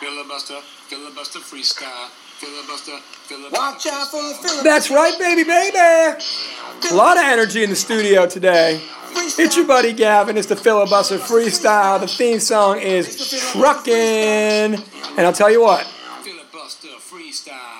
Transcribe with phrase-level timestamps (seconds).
[0.00, 2.08] Filibuster, filibuster freestyle.
[2.38, 3.56] Filibuster, filibuster.
[3.56, 4.62] Watch out for the filibuster.
[4.62, 5.78] That's right, baby, baby.
[5.78, 8.82] A lot of energy in the studio today.
[9.14, 10.36] It's your buddy Gavin.
[10.36, 11.98] It's the filibuster freestyle.
[11.98, 14.74] The theme song is Truckin'.
[15.16, 15.90] And I'll tell you what,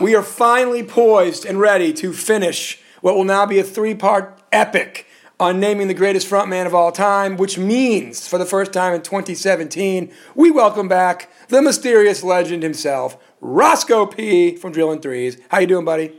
[0.00, 4.40] we are finally poised and ready to finish what will now be a three part
[4.52, 5.06] epic
[5.38, 9.02] on naming the greatest frontman of all time, which means for the first time in
[9.02, 15.38] 2017, we welcome back the mysterious legend himself, Roscoe P from Drillin' Threes.
[15.48, 16.12] How you doing, buddy?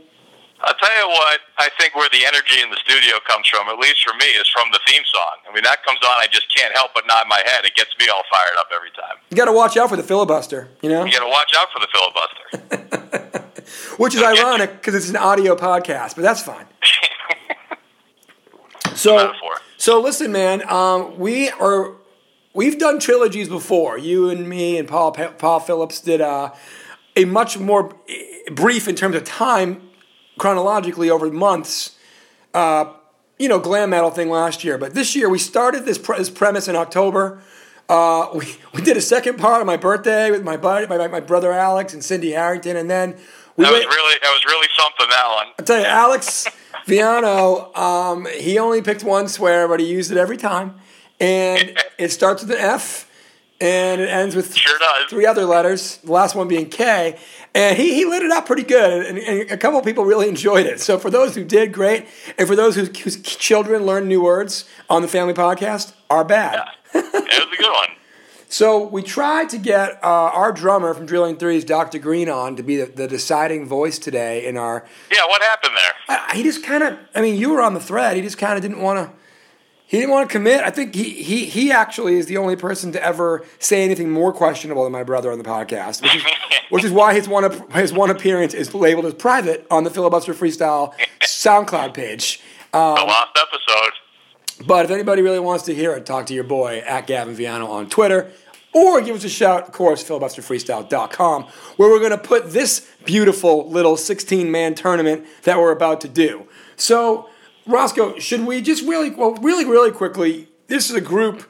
[0.60, 3.78] I'll tell you what, I think where the energy in the studio comes from, at
[3.78, 5.36] least for me, is from the theme song.
[5.48, 7.64] I mean, that comes on, I just can't help but nod my head.
[7.64, 9.18] It gets me all fired up every time.
[9.30, 11.04] You got to watch out for the filibuster, you know?
[11.04, 13.44] You got to watch out for the filibuster.
[13.98, 16.66] Which is ironic because it's an audio podcast, but that's fine.
[18.98, 19.32] So,
[19.76, 20.68] so listen, man.
[20.68, 21.92] Um, we are
[22.54, 23.98] we've done trilogies before.
[23.98, 26.52] You and me and Paul Paul Phillips did uh,
[27.16, 29.82] a much more eh, brief in terms of time
[30.38, 31.96] chronologically over months.
[32.54, 32.92] Uh,
[33.38, 36.30] you know, glam metal thing last year, but this year we started this, pre- this
[36.30, 37.40] premise in October.
[37.88, 41.20] Uh, we, we did a second part on my birthday with my buddy, my, my
[41.20, 43.16] brother Alex and Cindy Harrington, and then
[43.56, 45.06] we That was went- really, that was really something.
[45.08, 45.46] That one.
[45.58, 46.46] I tell you, Alex
[46.86, 50.74] Viano, um, he only picked one swear, but he used it every time.
[51.20, 53.10] And it starts with an F,
[53.60, 55.96] and it ends with Sure three other letters.
[55.98, 57.18] The last one being K.
[57.54, 60.28] And he, he lit it up pretty good, and, and a couple of people really
[60.28, 60.80] enjoyed it.
[60.80, 62.06] So for those who did, great.
[62.38, 66.68] And for those whose, whose children learned new words on the Family Podcast, are bad.
[66.94, 67.88] It was a good one.
[68.50, 71.98] So we tried to get uh, our drummer from Drilling Threes, Dr.
[71.98, 76.18] Green, on to be the, the deciding voice today in our Yeah, what happened there?
[76.32, 76.98] He just kind of.
[77.14, 78.16] I mean, you were on the thread.
[78.16, 79.17] He just kind of didn't want to.
[79.88, 80.60] He didn't want to commit.
[80.60, 84.34] I think he he he actually is the only person to ever say anything more
[84.34, 86.22] questionable than my brother on the podcast, which is,
[86.68, 90.34] which is why his one his one appearance is labeled as private on the filibuster
[90.34, 90.92] freestyle
[91.22, 92.42] SoundCloud page.
[92.72, 94.66] the um, lost episode.
[94.66, 97.68] But if anybody really wants to hear it, talk to your boy at Gavin Viano
[97.68, 98.30] on Twitter.
[98.74, 101.44] Or give us a shout, of course, filibusterfreestyle.com,
[101.76, 106.08] where we're going to put this beautiful little 16 man tournament that we're about to
[106.08, 106.46] do.
[106.76, 107.30] So,
[107.68, 111.44] Roscoe, should we just really, well, really, really quickly, this is a group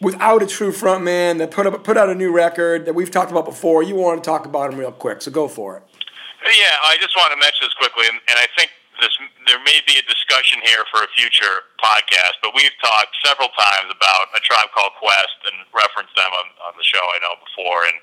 [0.00, 3.10] without a true front man that put, up, put out a new record that we've
[3.10, 3.82] talked about before.
[3.82, 5.82] You want to talk about them real quick, so go for it.
[6.42, 8.68] Yeah, I just want to mention this quickly, and, and I think
[9.00, 9.14] this
[9.46, 13.88] there may be a discussion here for a future podcast, but we've talked several times
[13.94, 17.86] about a tribe called Quest and referenced them on, on the show I know before,
[17.86, 17.96] and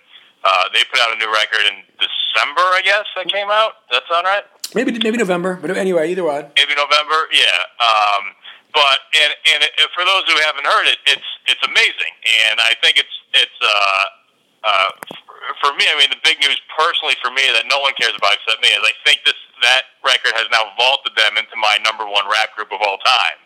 [0.44, 3.86] uh, they put out a new record in December, I guess that came out.
[3.92, 4.48] That sound right?
[4.74, 6.48] Maybe, maybe November, but anyway, either way.
[6.56, 7.20] maybe November.
[7.32, 7.60] Yeah.
[7.84, 8.36] Um,
[8.74, 12.14] but and and it, for those who haven't heard it, it's it's amazing,
[12.48, 14.04] and I think it's it's uh,
[14.64, 14.90] uh,
[15.60, 15.84] for me.
[15.92, 18.72] I mean, the big news personally for me that no one cares about except me
[18.72, 22.56] is I think this that record has now vaulted them into my number one rap
[22.56, 23.38] group of all time,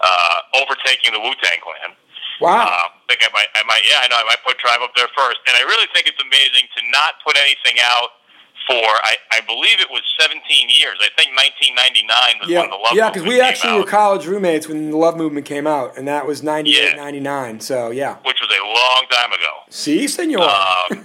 [0.00, 1.96] uh, overtaking the Wu Tang Clan.
[2.38, 2.68] Wow.
[2.68, 4.92] Uh, I think I might, I might, yeah, I know, I might put Tribe up
[4.92, 8.20] there first, and I really think it's amazing to not put anything out
[8.66, 8.82] for.
[9.04, 10.98] I, I believe it was 17 years.
[11.00, 14.26] I think 1999 was Yeah, when the Love yeah, because we actually out, were college
[14.26, 16.96] roommates when the Love Movement came out, and that was 98, Yeah.
[16.96, 17.60] 99.
[17.60, 18.16] So, yeah.
[18.24, 19.52] which was a long time ago.
[19.70, 20.42] See, senor.
[20.42, 20.88] Um,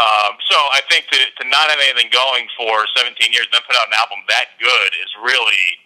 [0.00, 3.64] um, so I think to, to not have anything going for 17 years and then
[3.66, 5.80] put out an album that good is really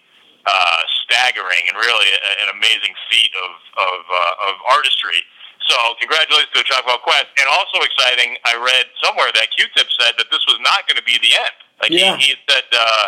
[0.46, 5.24] uh, staggering and really a, an amazing feat of of, uh, of artistry.
[5.68, 8.36] So congratulations to a Tribe Called Quest, and also exciting.
[8.44, 11.56] I read somewhere that Q-Tip said that this was not going to be the end.
[11.80, 12.16] Like Yeah.
[12.20, 13.06] he, he said uh,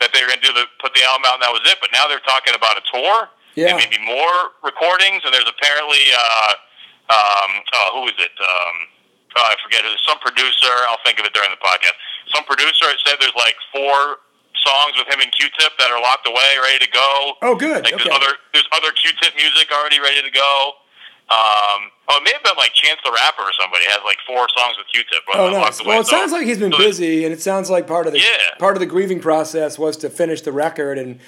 [0.00, 1.78] that they were going to do the put the album out and that was it.
[1.82, 3.26] But now they're talking about a tour
[3.58, 3.74] Yeah.
[3.74, 5.26] and maybe more recordings.
[5.26, 6.52] And there's apparently uh,
[7.10, 8.34] um, oh, who is it?
[8.38, 8.74] Um,
[9.42, 9.82] oh, I forget.
[9.82, 10.70] There's some producer.
[10.90, 11.98] I'll think of it during the podcast.
[12.34, 14.22] Some producer said there's like four
[14.62, 17.34] songs with him and Q-Tip that are locked away, ready to go.
[17.42, 17.82] oh, good.
[17.84, 18.02] Like Okay.
[18.02, 20.74] there's other there's other Q-Tip music already ready to go.
[21.28, 24.46] Um, oh, it may have been like Chance the Rapper or somebody has like four
[24.56, 25.22] songs with Q-Tip.
[25.34, 25.84] Oh, nice.
[25.84, 28.12] Well, it So- sounds like he's been so busy, and it sounds like part of
[28.12, 28.26] the Yeah.
[28.58, 31.18] part of the grieving process was to finish the record, and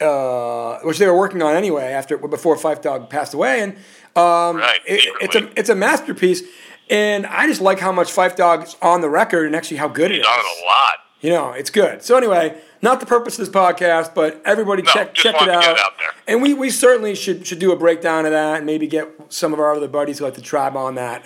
[0.00, 3.72] uh, which they were working on anyway after before Phife Dawg passed away, and
[4.16, 6.42] um, Right, it, it's a it's a masterpiece,
[6.90, 9.86] and I just like how much Phife Dawg is on the record, and actually how
[9.88, 10.26] good it He's is.
[10.26, 10.94] on it a lot.
[11.20, 12.02] You know, it's good.
[12.02, 15.50] So anyway, not the purpose of this podcast, but everybody No, check check it to
[15.50, 15.64] out.
[15.64, 16.10] it out there.
[16.28, 19.52] And we, we certainly should should do a breakdown of that and maybe get some
[19.52, 21.24] of our other buddies who like the tribe on that.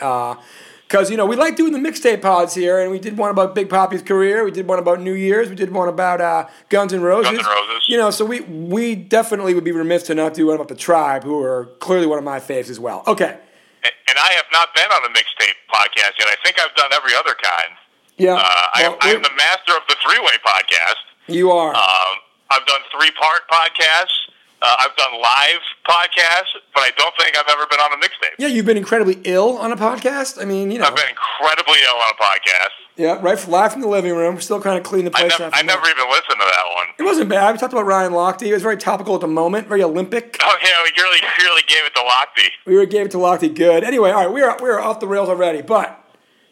[0.89, 3.55] Because, you know, we like doing the mixtape pods here, and we did one about
[3.55, 6.95] Big Poppy's career, we did one about New Year's, we did one about uh, Guns
[6.95, 7.31] N' Roses.
[7.31, 7.85] Guns N' Roses.
[7.89, 10.75] You know, so we, we definitely would be remiss to not do one about the
[10.75, 13.03] tribe, who are clearly one of my faves as well.
[13.07, 13.37] Okay.
[13.37, 13.37] And,
[13.85, 16.27] and and I have not been on a mixtape podcast yet.
[16.29, 17.77] I think I've done every other kind.
[18.17, 21.05] Yeah, Uh, I, well, I'm the master of the three-way podcast.
[21.29, 21.75] You are.
[21.75, 22.15] Um,
[22.51, 24.29] I've done three-part podcasts.
[24.61, 28.35] Uh, I've done live podcasts, but I don't think I've ever been on a mixtape.
[28.39, 30.43] yeah, you've been incredibly ill on a podcast.
[30.43, 32.75] I mean, you know, I've been incredibly ill on a podcast.
[32.97, 34.35] yeah, right, from, live from the living room.
[34.35, 35.53] We're still kind of clean the place never, out.
[35.55, 36.87] I never even listened to that one.
[36.99, 37.53] It wasn't bad.
[37.53, 38.43] We talked about Ryan Lochte.
[38.43, 40.37] It was very topical at the moment, very Olympic.
[40.49, 42.49] Oh yeah, we really, really gave it to Lochte.
[42.67, 43.85] We gave it to Lochte good.
[43.85, 46.05] Anyway, all right, we are we are off the rails already, but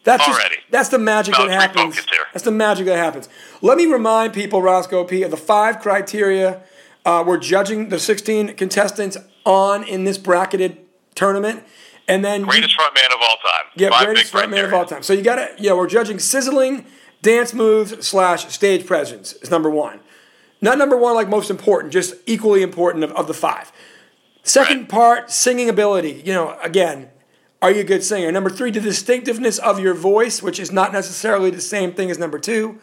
[0.07, 1.95] that's just, that's the magic No, that happens.
[2.33, 3.29] That's the magic that happens.
[3.61, 6.61] Let me remind people, Roscoe P, of the five criteria
[7.05, 9.15] uh, we're judging the 16 contestants
[9.45, 10.77] on in this bracketed
[11.15, 11.63] tournament,
[12.05, 13.65] and then Greatest frontman of all time.
[13.77, 15.03] yeah, Five greatest frontman of all time.
[15.03, 16.85] So you got to, yeah, we're judging sizzling
[17.21, 20.01] dance moves slash stage presence is number one.
[20.59, 23.71] Not number one like most important, just equally important of, of the five.
[24.43, 24.89] Second Right.
[24.89, 26.21] part, singing ability.
[26.25, 27.09] You know, again,
[27.61, 28.31] are you a good singer?
[28.31, 32.19] Number three, the distinctiveness of your voice, which is not necessarily the same thing as
[32.19, 32.79] number two.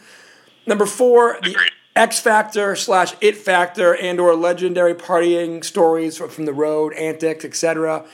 [0.67, 1.57] Number four, the
[1.95, 8.05] X factor slash it factor and or legendary partying stories from, the road, antics, etc.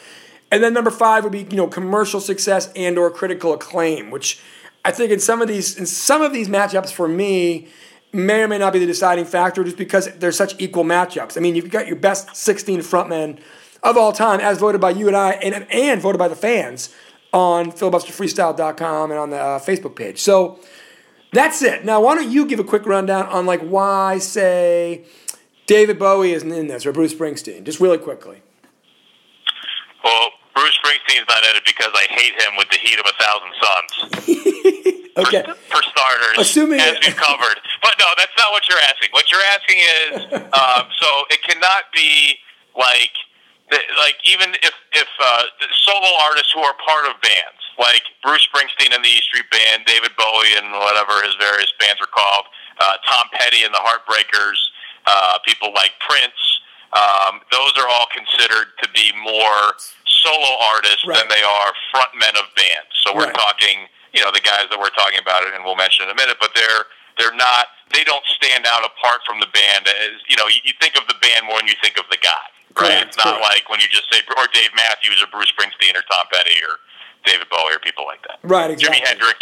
[0.50, 4.40] And then number five would be you know commercial success and or critical acclaim, which
[4.84, 7.68] I think in some of these in some of these matchups for me
[8.12, 11.36] may or may not be the deciding factor just because they're such equal matchups.
[11.36, 13.38] I mean, you've got your best 16 frontmen
[13.82, 16.94] of all time as voted by you and I and, and voted by the fans
[17.32, 20.20] on filibusterfreestyle.com and on the uh, Facebook page.
[20.20, 20.58] So
[21.32, 21.84] that's it.
[21.84, 25.04] Now, why don't you give a quick rundown on like why, say,
[25.66, 28.42] David Bowie isn't in this or Bruce Springsteen, just really quickly.
[30.02, 33.12] Well, Bruce Springsteen's not in it because I hate him with the heat of a
[33.22, 34.96] thousand suns.
[35.16, 35.42] Okay.
[35.42, 37.60] For starters, Assuming- as we've covered.
[37.82, 39.08] But no, that's not what you're asking.
[39.10, 42.36] What you're asking is, um, so it cannot be
[42.78, 43.10] like,
[43.98, 45.42] like even if if uh,
[45.86, 49.84] solo artists who are part of bands, like Bruce Springsteen and the E Street Band,
[49.86, 52.46] David Bowie and whatever his various bands are called,
[52.80, 54.58] uh, Tom Petty and the Heartbreakers,
[55.06, 56.38] uh, people like Prince.
[56.92, 61.16] Um, those are all considered to be more solo artists Right.
[61.18, 62.90] than they are frontmen of bands.
[63.06, 63.34] So we're Right.
[63.34, 66.38] talking, you know, the guys that we're talking about, and we'll mention in a minute.
[66.40, 66.86] But they're
[67.18, 67.68] they're not.
[67.92, 69.86] They don't stand out apart from the band.
[69.86, 72.16] As you know, you, you think of the band more than you think of the
[72.18, 72.46] guy,
[72.78, 73.06] right?
[73.06, 73.42] It's not correct.
[73.42, 76.78] like when you just say or Dave Matthews or Bruce Springsteen or Tom Petty or
[77.24, 78.38] David Bowie or people like that.
[78.42, 79.00] Right, exactly.
[79.00, 79.38] Jimi Hendrix,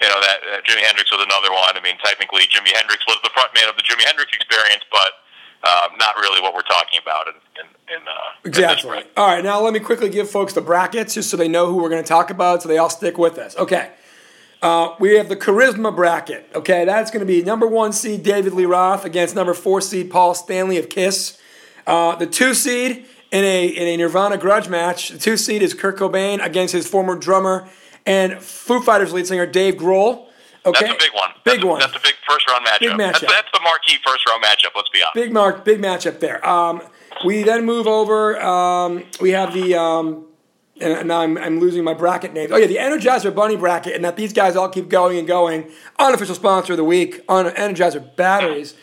[0.00, 1.76] you know that uh, Jimi Hendrix was another one.
[1.76, 5.24] I mean, technically, Jimi Hendrix was the frontman of the Jimi Hendrix Experience, but
[5.64, 7.66] um, not really what we're talking about in in,
[7.96, 8.12] in, uh,
[8.44, 9.04] Exactly.
[9.16, 11.76] All right, now let me quickly give folks the brackets just so they know who
[11.76, 13.56] we're going to talk about, so they all stick with us.
[13.56, 13.90] Okay.
[14.62, 16.48] Uh, we have the charisma bracket.
[16.54, 20.10] Okay, that's going to be number one seed David Lee Roth against number four seed
[20.10, 21.38] Paul Stanley of Kiss.
[21.86, 25.10] Uh, the two seed in a in a Nirvana grudge match.
[25.10, 27.68] The two seed is Kurt Cobain against his former drummer
[28.06, 30.26] and Foo Fighters lead singer Dave Grohl.
[30.66, 31.30] Okay, That's a big one.
[31.44, 31.80] Big that's a, one.
[31.80, 32.80] That's a big first round matchup.
[32.80, 33.20] Big matchup.
[33.20, 34.70] That's, that's the marquee first round matchup.
[34.74, 35.14] Let's be honest.
[35.14, 36.46] Big mark, big matchup there.
[36.46, 36.82] Um,
[37.24, 38.40] we then move over.
[38.40, 39.74] Um, we have the.
[39.74, 40.26] Um,
[40.80, 42.50] and now I'm, I'm losing my bracket names.
[42.50, 45.70] Oh yeah, the Energizer Bunny bracket, and that these guys all keep going and going.
[46.00, 48.74] Unofficial sponsor of the week on Energizer batteries.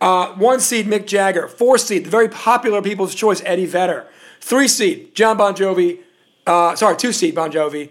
[0.00, 1.46] Uh, one seed Mick Jagger.
[1.48, 4.06] Four seed the very popular People's Choice Eddie Vedder.
[4.40, 6.00] Three seed John Bon Jovi.
[6.46, 7.90] Uh, sorry, two seed Bon Jovi.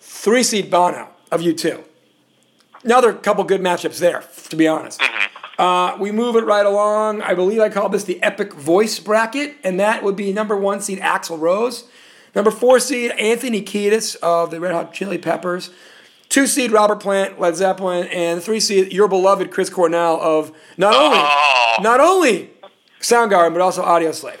[0.00, 1.84] Three seed Bono of U2.
[2.82, 5.02] Another couple good matchups there, to be honest.
[5.58, 7.20] Uh, we move it right along.
[7.20, 10.80] I believe I call this the Epic Voice bracket, and that would be number one
[10.80, 11.84] seed Axl Rose,
[12.34, 15.68] number four seed Anthony Kiedis of the Red Hot Chili Peppers,
[16.30, 20.94] two seed Robert Plant, Led Zeppelin, and three seed your beloved Chris Cornell of not
[20.94, 21.76] only Oh.
[21.82, 22.50] not only
[23.00, 24.38] Soundgarden but also Audioslave.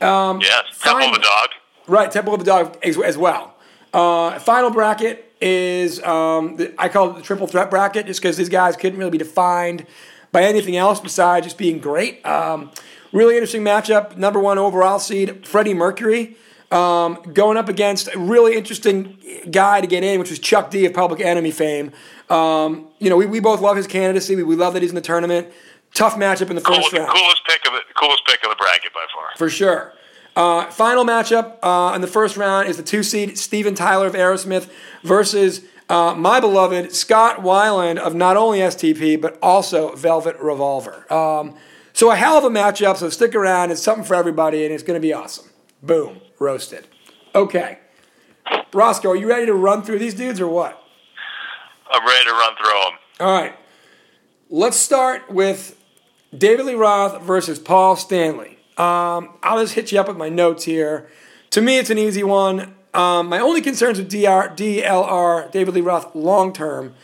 [0.00, 0.64] yes.
[0.80, 1.48] Temple of the Dog.
[1.88, 3.56] Right, Temple of the Dog as, as well.
[3.92, 8.36] Uh, final bracket is um, the, I call it the triple threat bracket, just because
[8.36, 9.86] these guys couldn't really be defined
[10.32, 12.24] by anything else besides just being great.
[12.24, 12.70] Um,
[13.12, 14.16] really interesting matchup.
[14.16, 16.36] Number one overall seed Freddie Mercury
[16.70, 19.18] um, going up against a really interesting
[19.50, 21.92] guy to get in, which was Chuck D of Public Enemy fame.
[22.28, 24.36] Um, you know, we, we both love his candidacy.
[24.36, 25.48] We, we love that he's in the tournament.
[25.94, 28.92] Tough matchup in the first round coolest pick of the coolest pick of the bracket
[28.94, 29.30] by far.
[29.36, 29.92] for sure.
[30.36, 34.14] Uh, final matchup uh, in the first round is the two seed Steven Tyler of
[34.14, 34.70] Aerosmith
[35.02, 41.12] versus uh, my beloved Scott Weiland of not only STP but also Velvet Revolver.
[41.12, 41.56] Um,
[41.92, 42.96] so a hell of a matchup.
[42.98, 43.72] So stick around.
[43.72, 45.50] It's something for everybody, and it's going to be awesome.
[45.82, 46.88] Boom, roasted.
[47.34, 47.78] Okay,
[48.72, 50.82] Roscoe, are you ready to run through these dudes or what?
[51.90, 52.98] I'm ready to run through them.
[53.20, 53.56] All right.
[54.48, 55.78] Let's start with
[56.36, 58.58] David Lee Roth versus Paul Stanley.
[58.76, 61.08] Um, I'll just hit you up with my notes here.
[61.50, 62.74] To me, it's an easy one.
[62.94, 66.94] Um, my only concerns with DR, DLR, David Lee Roth, long term,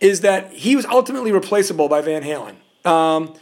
[0.00, 2.56] is that he was ultimately replaceable by Van Halen.
[2.86, 3.34] Um,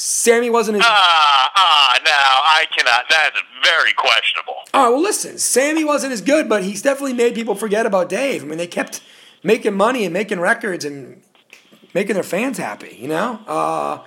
[0.00, 0.82] Sammy wasn't as.
[0.84, 3.04] Ah, ah, no, I cannot.
[3.10, 4.54] That is very questionable.
[4.72, 8.42] Oh well, listen, Sammy wasn't as good, but he's definitely made people forget about Dave.
[8.42, 9.02] I mean, they kept
[9.42, 11.22] making money and making records and
[11.94, 12.96] making their fans happy.
[12.98, 13.40] You know.
[13.46, 13.98] Uh,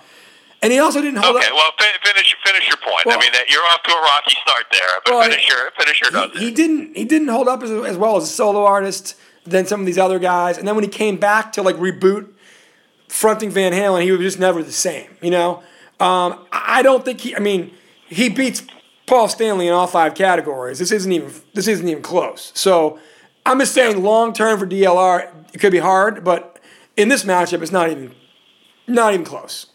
[0.63, 1.53] and he also didn't hold Okay, up.
[1.53, 3.05] well, fi- finish finish your point.
[3.05, 5.71] Well- I mean, that you're off to a rocky start there, but Well, finish your
[5.77, 6.39] finish your notes.
[6.39, 9.65] he, he didn't he didn't hold up as, as well as a solo artist than
[9.67, 10.57] some of these other guys.
[10.57, 12.29] And then when he came back to like reboot
[13.09, 15.09] fronting Van Halen, he was just never the same.
[15.21, 15.61] You know,
[15.99, 17.35] um, I don't think he.
[17.35, 17.71] I mean,
[18.07, 18.63] he beats
[19.05, 20.79] Paul Stanley in all five categories.
[20.79, 22.51] This isn't even this isn't even close.
[22.55, 22.99] So
[23.45, 26.59] I'm just saying, long term for DLR, it could be hard, but
[26.95, 28.13] in this matchup, it's not even
[28.87, 29.67] not even close.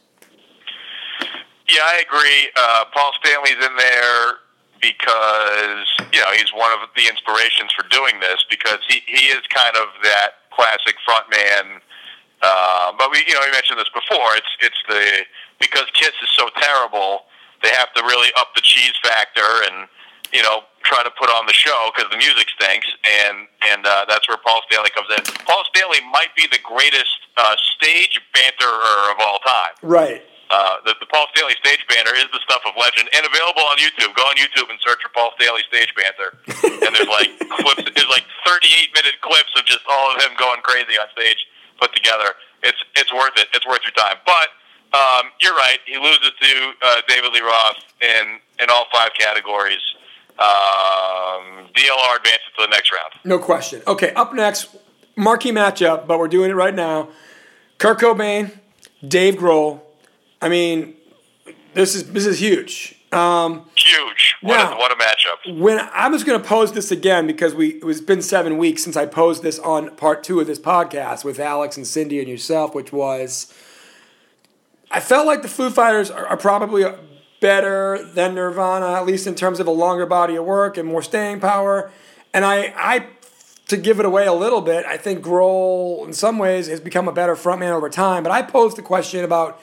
[1.68, 2.50] Yeah, I agree.
[2.56, 4.40] Uh, Paul Stanley's in there
[4.80, 9.40] because you know he's one of the inspirations for doing this because he he is
[9.52, 11.80] kind of that classic frontman.
[12.40, 14.36] Uh, but we you know we mentioned this before.
[14.36, 15.24] It's it's the
[15.60, 17.26] because Kiss is so terrible,
[17.62, 19.88] they have to really up the cheese factor and
[20.32, 24.04] you know try to put on the show because the music stinks and and uh,
[24.08, 25.20] that's where Paul Stanley comes in.
[25.44, 29.74] Paul Stanley might be the greatest uh, stage banterer of all time.
[29.82, 30.22] Right.
[30.48, 33.76] Uh, the, the Paul Stanley stage banter is the stuff of legend and available on
[33.76, 34.16] YouTube.
[34.16, 36.40] Go on YouTube and search for Paul Stanley stage banter,
[36.88, 37.84] and there's like clips.
[37.84, 41.36] There's like 38 minute clips of just all of him going crazy on stage
[41.76, 42.32] put together.
[42.64, 43.52] It's it's worth it.
[43.52, 44.16] It's worth your time.
[44.24, 44.56] But
[44.92, 45.78] um, you're right.
[45.86, 49.80] He loses to uh, David Lee Roth in in all five categories.
[50.38, 53.12] Um, DLR advances to the next round.
[53.24, 53.82] No question.
[53.86, 54.68] Okay, up next,
[55.16, 57.08] marquee matchup, but we're doing it right now.
[57.78, 58.56] Kurt Cobain,
[59.06, 59.80] Dave Grohl.
[60.40, 60.94] I mean,
[61.74, 62.94] this is this is huge.
[63.10, 64.36] Um, Huge.
[64.42, 65.58] What, Now- a, what a matchup.
[65.58, 68.84] when I was going to pose this again because we it was been seven weeks
[68.84, 72.28] since I posed this on part two of this podcast with Alex and Cindy and
[72.28, 73.52] yourself, which was
[74.90, 76.84] I felt like the Foo Fighters are, are probably
[77.40, 81.02] better than Nirvana, at least in terms of a longer body of work and more
[81.02, 81.90] staying power.
[82.34, 83.06] And I, I
[83.68, 87.06] to give it away a little bit, I think Grohl in some ways has become
[87.06, 88.22] a better frontman over time.
[88.22, 89.60] But I posed the question about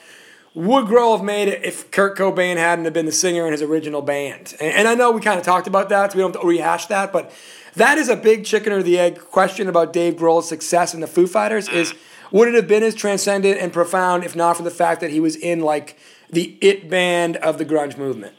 [0.53, 3.61] would Grohl have made it if Kurt Cobain hadn't have been the singer in his
[3.61, 4.55] original band?
[4.61, 6.47] And, and I know we kind of talked about that, so we don't have to
[6.47, 7.33] rehash that, but
[7.75, 11.07] that is a big chicken or the egg question about Dave Grohl's success in the
[11.07, 11.93] Foo Fighters is
[12.35, 15.19] would it have been as transcendent and profound if not for the fact that he
[15.21, 15.97] was in like
[16.29, 18.35] the it band of the grunge movement?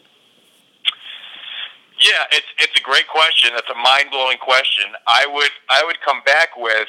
[1.98, 3.50] Yeah, it's it's a great question.
[3.54, 4.84] That's a mind blowing question.
[5.08, 6.88] I would I would come back with,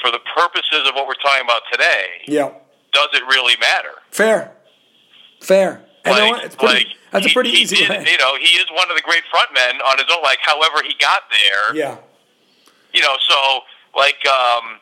[0.00, 2.50] for the purposes of what we're talking about today, Yeah.
[2.92, 3.90] does it really matter?
[4.12, 4.52] Fair.
[5.40, 5.82] Fair.
[6.04, 6.44] And Like?
[6.44, 8.06] It's pretty, like that's a pretty he easy did, way.
[8.08, 10.22] You know, he is one of the great frontmen on his own.
[10.22, 11.96] Like, however he got there, Yeah.
[12.94, 13.60] you know, so
[13.96, 14.78] like um,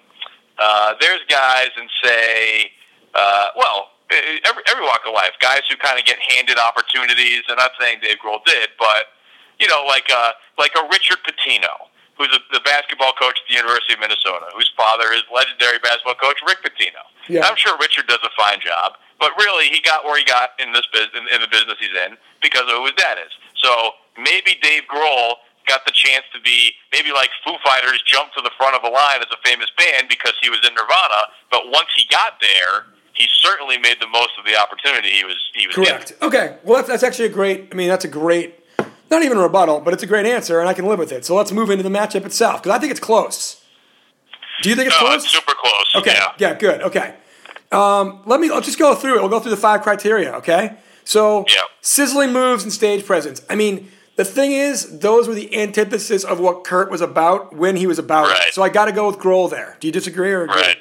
[0.58, 2.70] uh, there's guys and say,
[3.14, 7.42] uh, well, every every walk of life, guys who kind of get handed opportunities.
[7.48, 9.14] And I'm not saying Dave Grohl did, but
[9.58, 13.56] you know, like uh, like a Richard Pitino, who's a, the basketball coach at the
[13.56, 17.02] University of Minnesota, whose father is legendary basketball coach Rick Pitino.
[17.28, 17.46] Yeah.
[17.46, 20.72] I'm sure Richard does a fine job, but really he got where he got in
[20.72, 23.32] this business in, in the business he's in because of who his dad is.
[23.58, 28.42] So maybe Dave Grohl got the chance to be maybe like Foo Fighters jumped to
[28.42, 31.62] the front of the line as a famous band because he was in Nirvana, but
[31.70, 35.66] once he got there, he certainly made the most of the opportunity he was he
[35.66, 36.08] was Correct.
[36.20, 36.26] given.
[36.28, 36.56] Okay.
[36.64, 37.68] Well, that's, that's actually a great.
[37.72, 38.60] I mean, that's a great.
[39.10, 41.24] Not even a rebuttal, but it's a great answer, and I can live with it.
[41.24, 43.62] So let's move into the matchup itself because I think it's close.
[44.62, 45.24] Do you think it's No, close?
[45.24, 45.94] it's super close.
[45.96, 46.18] Okay.
[46.38, 46.54] Yeah.
[46.54, 46.82] good.
[46.82, 47.14] Okay.
[47.70, 48.50] Um, let me.
[48.50, 49.20] Let's just go through it.
[49.20, 50.32] We'll go through the five criteria.
[50.36, 50.76] Okay.
[51.04, 51.62] So Yeah.
[51.82, 53.42] sizzling moves and stage presence.
[53.50, 57.76] I mean, the thing is, those were the antithesis of what Kurt was about when
[57.76, 58.54] he was about it.
[58.54, 59.76] So I got to go with Grohl there.
[59.80, 60.60] Do you disagree or agree?
[60.60, 60.78] Right.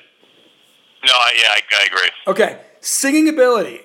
[1.06, 2.10] No, I, yeah, I, I agree.
[2.28, 3.82] Okay, singing ability.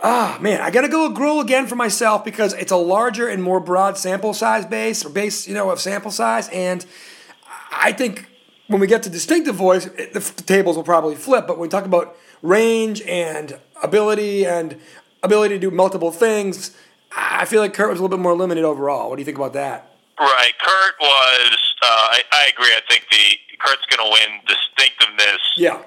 [0.00, 3.42] Ah, man, I gotta go with Grohl again for myself because it's a larger and
[3.42, 6.84] more broad sample size base or base, you know, of sample size, and
[7.72, 8.28] I think
[8.68, 11.46] when we get to distinctive voice, it, the, the tables will probably flip.
[11.46, 14.78] But when we talk about range and ability and
[15.22, 16.76] ability to do multiple things,
[17.16, 19.08] I feel like Kurt was a little bit more limited overall.
[19.08, 19.88] What do you think about that?
[20.20, 20.52] Right.
[20.60, 21.56] Kurt was.
[21.82, 22.72] Uh, I, I agree.
[22.72, 25.80] I think the Kurt's going to win distinctiveness Yeah,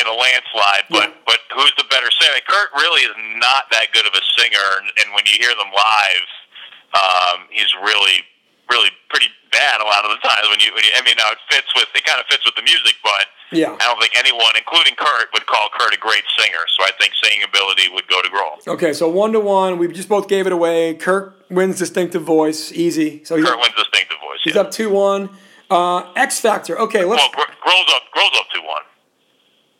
[0.00, 0.84] in, a landslide.
[0.88, 1.20] But Yeah.
[1.26, 2.40] but who's the better singer?
[2.48, 5.68] Kurt really is not that good of a singer, and, and when you hear them
[5.72, 6.28] live,
[6.96, 8.24] um, he's really
[8.72, 10.72] really pretty bad a lot of the times when you.
[10.72, 12.96] When you I mean, now it fits with it kind of fits with the music,
[13.02, 13.72] but Yeah.
[13.80, 16.64] I don't think anyone, including Kurt, would call Kurt a great singer.
[16.76, 18.74] So I think singing ability would go to Grohl.
[18.74, 19.78] Okay, so one to one.
[19.78, 20.94] We just both gave it away.
[20.94, 23.24] Kurt wins distinctive voice, easy.
[23.24, 24.40] So he's, Kurt wins distinctive voice.
[24.44, 24.60] he's yeah.
[24.62, 25.30] up two one.
[25.70, 26.78] Uh, X Factor.
[26.80, 27.22] Okay, let's.
[27.36, 28.02] Well, Grohl's up.
[28.16, 28.82] Grohl's up two one.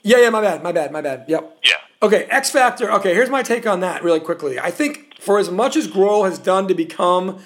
[0.02, 0.30] Yeah, yeah.
[0.30, 0.62] My bad.
[0.62, 0.92] My bad.
[0.92, 1.24] My bad.
[1.28, 1.58] Yep.
[1.64, 1.72] Yeah.
[2.02, 2.90] Okay, X Factor.
[2.92, 4.58] Okay, here's my take on that really quickly.
[4.58, 7.40] I think for as much as Grohl has done to become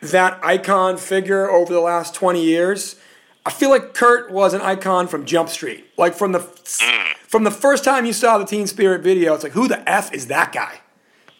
[0.00, 2.96] that icon figure over the last 20 years,
[3.44, 5.86] I feel like Kurt was an icon from Jump Street.
[5.96, 6.40] Like from the
[7.26, 10.12] from the first time you saw the Teen Spirit video, it's like who the f
[10.12, 10.80] is that guy?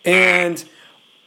[0.04, 0.64] And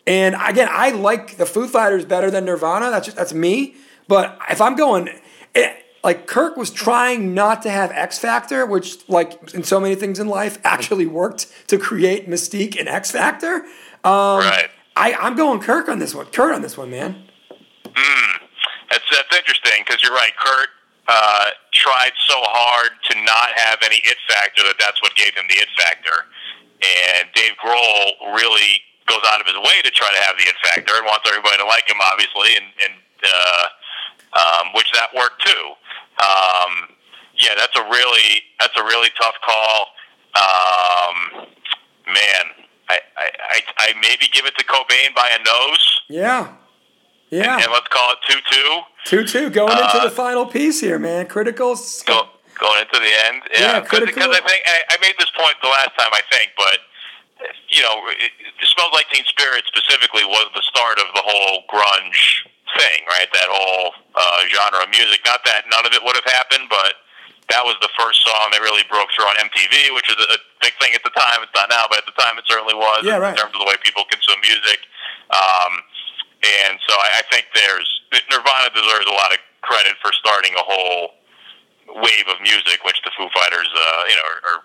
[0.07, 2.89] and again, I like the Foo Fighters better than Nirvana.
[2.89, 3.75] That's just, that's me.
[4.07, 5.09] But if I'm going,
[5.53, 9.95] it, like Kirk was trying not to have X Factor, which like in so many
[9.95, 13.63] things in life actually worked to create mystique and X Factor.
[14.03, 14.69] Um, right.
[14.95, 16.25] I, I'm going Kirk on this one.
[16.27, 17.27] Kurt on this one, man.
[18.91, 20.36] That's that's interesting because you're right.
[20.36, 20.69] Kurt
[21.07, 25.48] uh, tried so hard to not have any it factor that that's what gave him
[25.48, 26.27] the it factor.
[26.83, 30.60] And Dave Grohl really goes out of his way to try to have the it
[30.67, 33.65] factor and wants everybody to like him, obviously, and and uh,
[34.36, 35.65] um, which that worked too.
[36.19, 36.91] Um,
[37.39, 39.95] yeah, that's a really that's a really tough call.
[40.36, 41.15] Um,
[42.12, 42.61] man,
[42.91, 46.53] I, I, I, I maybe give it to Cobain by a nose, Yeah.
[47.29, 47.63] Yeah.
[47.63, 48.69] and let's call it two two.
[49.24, 51.25] 2 2 going into Uh, the final piece here, man.
[51.25, 51.74] Critical.
[52.05, 52.27] Go,
[52.60, 53.79] going into the end, Yeah, yeah.
[53.79, 56.77] Because I think I, I made this point the last time, I think, but
[57.74, 61.63] you know, it, it smells like Teen Spirit specifically was the start of the whole
[61.74, 62.45] grunge
[62.77, 63.25] thing, right?
[63.33, 65.21] That whole uh, genre of music.
[65.25, 67.00] Not that none of it would have happened, but
[67.50, 70.71] that was the first song that really broke through on MTV, which was a big
[70.79, 71.41] thing at the time.
[71.43, 73.33] It's not now, but at the time it certainly was Yeah, right.
[73.33, 74.79] in terms of the way people consume music.
[75.33, 75.74] Um,
[76.41, 77.88] and so I, I think there's
[78.31, 81.19] Nirvana deserves a lot of credit for starting a whole
[82.00, 84.60] wave of music, which the Foo Fighters, uh, you know, are, are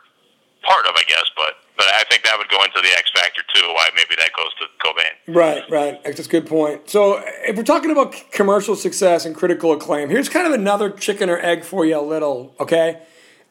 [0.67, 1.25] part of, I guess.
[1.37, 3.67] But but I think that would go into the X Factor too.
[3.75, 5.35] Why maybe that goes to Cobain.
[5.35, 6.03] Right, right.
[6.05, 6.89] That's a good point.
[6.91, 11.29] So, if we're talking about commercial success and critical acclaim, here's kind of another chicken
[11.31, 13.03] or egg for you, a little, okay?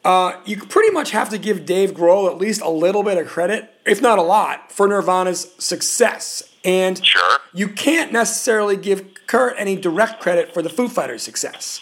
[0.04, 3.26] Uh, you pretty much have to give Dave Grohl at least a little bit of
[3.26, 6.42] credit, if not a lot, for Nirvana's success.
[6.64, 7.38] And Sure.
[7.52, 11.80] you can't necessarily give Kurt any direct credit for the Foo Fighters' success.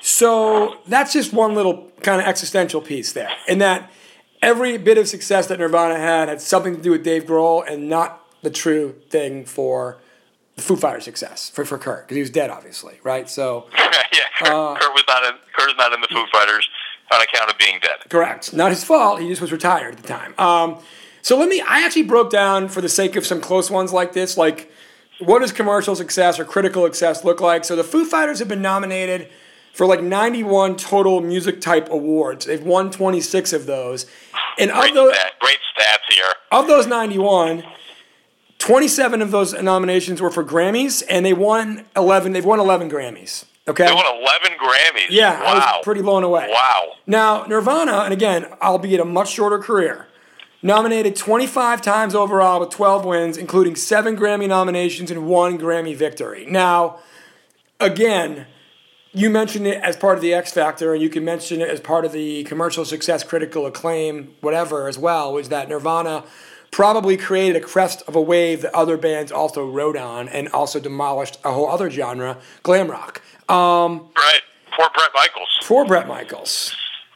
[0.00, 3.30] So that's just one little kind of existential piece there.
[3.46, 3.90] In that
[4.42, 7.88] every bit of success that Nirvana had had something to do with Dave Grohl and
[7.88, 9.98] not the true thing for
[10.56, 13.28] the Foo Fighters' success for, for Kurt, because he was dead, obviously, right?
[13.28, 13.92] So, yeah,
[14.38, 15.32] Kurt, Uh, Kurt was not in.
[15.56, 16.68] Kurt was not in the Foo Fighters
[17.12, 17.98] on account of being dead.
[18.08, 18.52] correct.
[18.54, 19.20] Not his fault.
[19.20, 20.34] He just was retired at the time.
[20.38, 20.78] Um,
[21.22, 24.12] so let me, I actually broke down for the sake of some close ones like
[24.12, 24.70] this, like
[25.18, 27.64] what does commercial success or critical success look like?
[27.64, 29.28] So the Foo Fighters have been nominated
[29.72, 32.46] for like 91 total music type awards.
[32.46, 34.06] They've won 26 of those.
[34.58, 36.32] And of Great, those, stat, great stats here.
[36.52, 37.64] of those 91,
[38.58, 42.32] 27 of those nominations were for Grammys, and they won 11.
[42.32, 43.44] They've won 11 Grammys.
[43.68, 43.86] Okay.
[43.86, 45.06] They won 11 Grammys.
[45.10, 45.76] Yeah, I wow.
[45.76, 46.48] was pretty blown away.
[46.50, 46.92] Wow.
[47.06, 50.08] Now, Nirvana, and again, albeit a much shorter career,
[50.62, 56.46] nominated 25 times overall with 12 wins, including seven Grammy nominations and one Grammy victory.
[56.46, 56.98] Now,
[57.78, 58.46] again,
[59.12, 61.80] you mentioned it as part of the X Factor, and you can mention it as
[61.80, 66.24] part of the commercial success, critical acclaim, whatever, as well, was that Nirvana
[66.70, 70.78] probably created a crest of a wave that other bands also rode on and also
[70.78, 73.20] demolished a whole other genre, glam rock.
[73.48, 74.40] Um, Right.
[74.76, 75.58] Poor Bret Michaels.
[75.64, 76.74] poor Bret Michaels.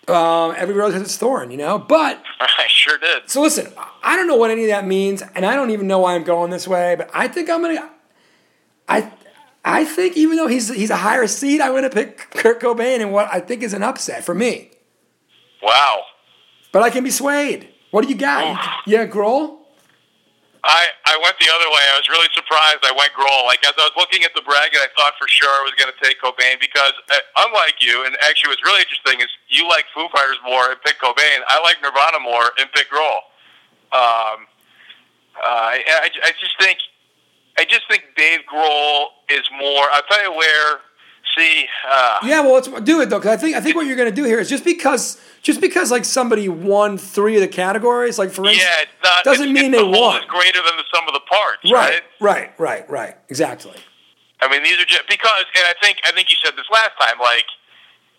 [0.09, 1.78] Um, every rose has its thorn, you know.
[1.78, 3.30] But I sure did.
[3.30, 6.00] so listen, I don't know what any of that means, and I don't even know
[6.00, 6.96] why I'm going this way.
[6.98, 7.88] But I think I'm gonna.
[8.88, 9.11] I
[9.64, 13.11] I think even though he's he's a higher seed, I'm gonna pick Kurt Cobain in
[13.11, 14.70] what I think is an upset for me.
[15.62, 16.03] Wow.
[16.72, 17.68] But I can be swayed.
[17.90, 18.83] What do you got?
[18.87, 19.64] Yeah, Grohl.
[20.64, 21.85] I, I went the other way.
[21.92, 22.81] I was really surprised.
[22.83, 23.44] I went Grohl.
[23.44, 25.92] Like as I was looking at the bracket, I thought for sure I was going
[25.92, 29.85] to take Cobain because, uh, unlike you, and actually what's really interesting is you like
[29.92, 31.44] Foo Fighters more and pick Cobain.
[31.53, 33.20] I like Nirvana more and pick Grohl.
[33.92, 34.48] Um,
[35.37, 36.81] uh, I, I just think,
[37.58, 39.84] I just think Dave Grohl is more.
[39.92, 40.78] I'll tell you where.
[41.36, 43.96] See, uh, Yeah, well, let's do it though, because I think I think what you're
[43.96, 48.18] gonna do here is just because just because like somebody won three of the categories,
[48.20, 50.22] like for instance, yeah, not, doesn't it's, mean it's they the won.
[50.22, 53.74] is greater than the sum of the parts, right, right, right, right, exactly.
[54.40, 56.92] I mean, these are just because, and I think I think you said this last
[57.00, 57.18] time.
[57.18, 57.46] Like,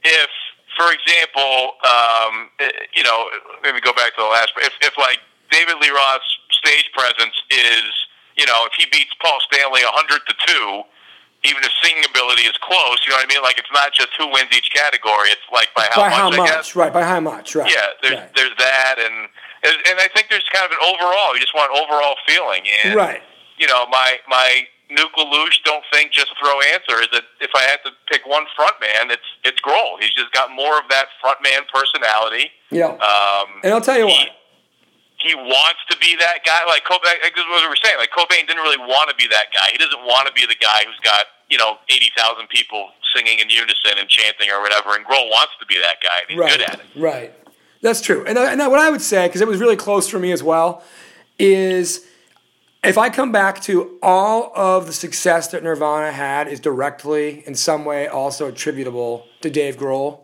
[0.03, 0.29] if,
[0.75, 3.29] for example, um, eh, you know,
[3.63, 4.51] maybe go back to the last.
[4.57, 5.19] If, if like
[5.51, 7.85] David Lee Roth's stage presence is,
[8.37, 10.83] you know, if he beats Paul Stanley hundred to two,
[11.43, 13.43] even if singing ability is close, you know what I mean?
[13.43, 16.17] Like it's not just who wins each category; it's like by how by much.
[16.17, 16.49] how I much?
[16.49, 16.75] guess.
[16.75, 17.55] Right, by how much?
[17.55, 17.71] Right.
[17.71, 18.35] Yeah, there's right.
[18.35, 19.29] there's that, and
[19.63, 21.33] and I think there's kind of an overall.
[21.33, 23.21] You just want an overall feeling, and right.
[23.57, 27.61] you know, my my Nuke Lelouch don't think just throw answer is that if I
[27.63, 29.99] had to pick one front man, it's it's Grohl.
[29.99, 32.51] He's just got more of that front man personality.
[32.69, 32.93] Yeah.
[32.93, 34.29] Um, and I'll tell you he, what.
[35.25, 36.61] He wants to be that guy.
[36.67, 37.97] Like Cobain, like this is what we were saying.
[37.97, 39.69] Like Cobain didn't really want to be that guy.
[39.71, 43.39] He doesn't want to be the guy who's got you know eighty thousand people singing
[43.39, 44.95] in unison and chanting or whatever.
[44.95, 46.19] And Grohl wants to be that guy.
[46.21, 46.51] And he's right.
[46.51, 46.85] good at it.
[46.95, 47.33] Right.
[47.81, 48.25] That's true.
[48.25, 50.83] And, and what I would say, because it was really close for me as well,
[51.37, 52.05] is
[52.83, 57.55] if I come back to all of the success that Nirvana had is directly in
[57.55, 60.21] some way also attributable to Dave Grohl,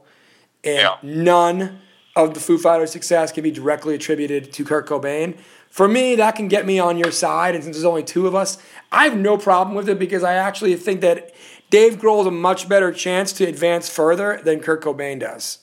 [0.63, 0.97] and Yeah.
[1.03, 1.81] none
[2.15, 5.37] of the Foo Fighters' success can be directly attributed to Kurt Cobain.
[5.69, 8.35] For me, that can get me on your side, and since there's only two of
[8.35, 8.57] us,
[8.91, 11.33] I have no problem with it because I actually think that
[11.69, 15.59] Dave Grohl has a much better chance to advance further than Kurt Cobain does.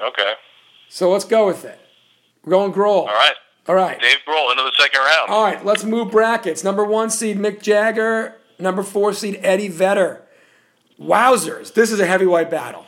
[0.00, 0.34] Okay.
[0.88, 1.80] So let's go with it.
[2.44, 2.86] We're going Grohl.
[2.86, 3.34] All right.
[3.66, 4.00] All right.
[4.00, 5.30] Dave Grohl into the second round.
[5.30, 6.62] All right, let's move brackets.
[6.62, 8.36] Number one seed Mick Jagger.
[8.58, 10.22] Number four seed Eddie Vedder.
[11.00, 11.74] Wowzers!
[11.74, 12.86] This is a heavyweight battle.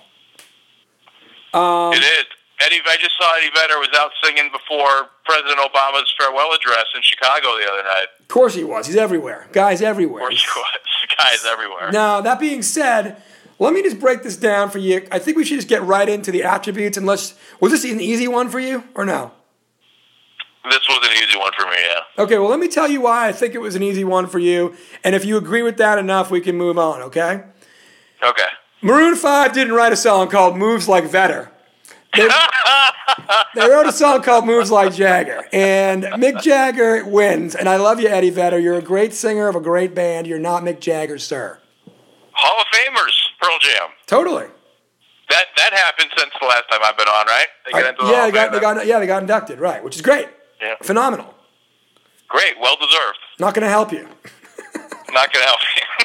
[1.52, 2.24] Um, it is.
[2.58, 7.02] Eddie, I just saw Eddie Vedder was out singing before President Obama's farewell address in
[7.02, 8.06] Chicago the other night.
[8.20, 8.86] Of course he was.
[8.86, 9.46] He's everywhere.
[9.52, 10.22] Guys everywhere.
[10.22, 11.16] Of course he was.
[11.18, 11.92] Guys everywhere.
[11.92, 13.22] Now that being said,
[13.58, 15.06] let me just break this down for you.
[15.12, 17.34] I think we should just get right into the attributes and let's.
[17.60, 19.32] Was this an easy one for you or no?
[20.68, 22.22] This was an easy one for me, yeah.
[22.24, 24.38] Okay, well let me tell you why I think it was an easy one for
[24.40, 27.02] you, and if you agree with that enough, we can move on.
[27.02, 27.44] Okay.
[28.22, 28.48] Okay.
[28.82, 31.52] Maroon 5 didn't write a song called Moves Like Vedder.
[32.14, 32.28] They,
[33.54, 35.44] they wrote a song called Moves Like Jagger.
[35.52, 37.54] And Mick Jagger wins.
[37.54, 38.58] And I love you, Eddie Vedder.
[38.58, 40.26] You're a great singer of a great band.
[40.26, 41.58] You're not Mick Jagger, sir.
[42.32, 43.88] Hall of Famers, Pearl Jam.
[44.06, 44.46] Totally.
[45.28, 47.46] That that happened since the last time I've been on, right?
[47.64, 49.96] They get into the yeah, they got, they got, yeah, they got inducted, right, which
[49.96, 50.28] is great.
[50.62, 50.74] Yeah.
[50.82, 51.34] Phenomenal.
[52.28, 53.18] Great, well deserved.
[53.40, 54.08] Not going to help you.
[55.12, 55.82] Not gonna help you.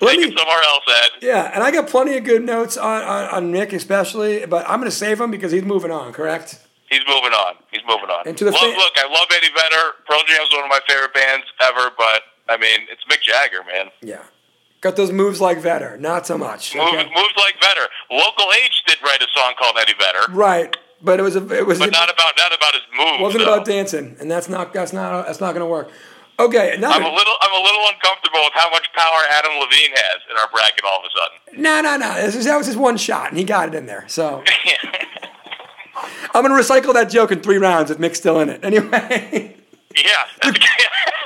[0.00, 1.10] Let Take me- it somewhere else, Ed.
[1.22, 4.78] Yeah, and I got plenty of good notes on, on, on Nick, especially, but I'm
[4.80, 6.60] going to save him because he's moving on, correct?
[6.90, 7.54] He's moving on.
[7.72, 8.28] He's moving on.
[8.28, 9.92] And to the Love- look, I love Eddie Vedder.
[10.08, 13.90] Pearl Jam's one of my favorite bands ever, but I mean, it's Mick Jagger, man.
[14.02, 14.22] Yeah.
[14.82, 15.96] Got those moves like Vedder.
[15.98, 16.74] Not so much.
[16.76, 17.04] Moves, okay?
[17.06, 17.86] moves like Vedder.
[18.10, 21.66] Local H did write a song called Eddie Vedder, Right, but it was a, it
[21.66, 23.20] was but not about not about his moves.
[23.22, 23.54] wasn't though.
[23.54, 25.90] about dancing, and that's not that's not that's not going to work.
[26.38, 30.20] Okay, I'm a little I'm a little uncomfortable with how much power Adam Levine has
[30.30, 31.62] in our bracket all of a sudden.
[31.62, 32.14] no no no.
[32.14, 34.04] This is, that was his one shot, and he got it in there.
[34.06, 34.44] So
[36.34, 38.62] I'm going to recycle that joke in three rounds with Mick still in it.
[38.62, 39.56] Anyway,
[39.96, 40.26] yeah.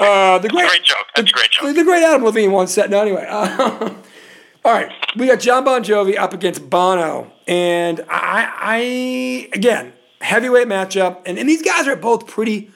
[0.01, 1.07] uh, the great, Great joke.
[1.17, 1.75] That's a great joke.
[1.75, 2.91] The great Adam Levine once said.
[2.91, 3.27] No, anyway.
[3.29, 3.95] Uh,
[4.65, 10.69] all right, we got John Bon Jovi up against Bono, and I, I again heavyweight
[10.69, 12.71] matchup, and, and these guys are both pretty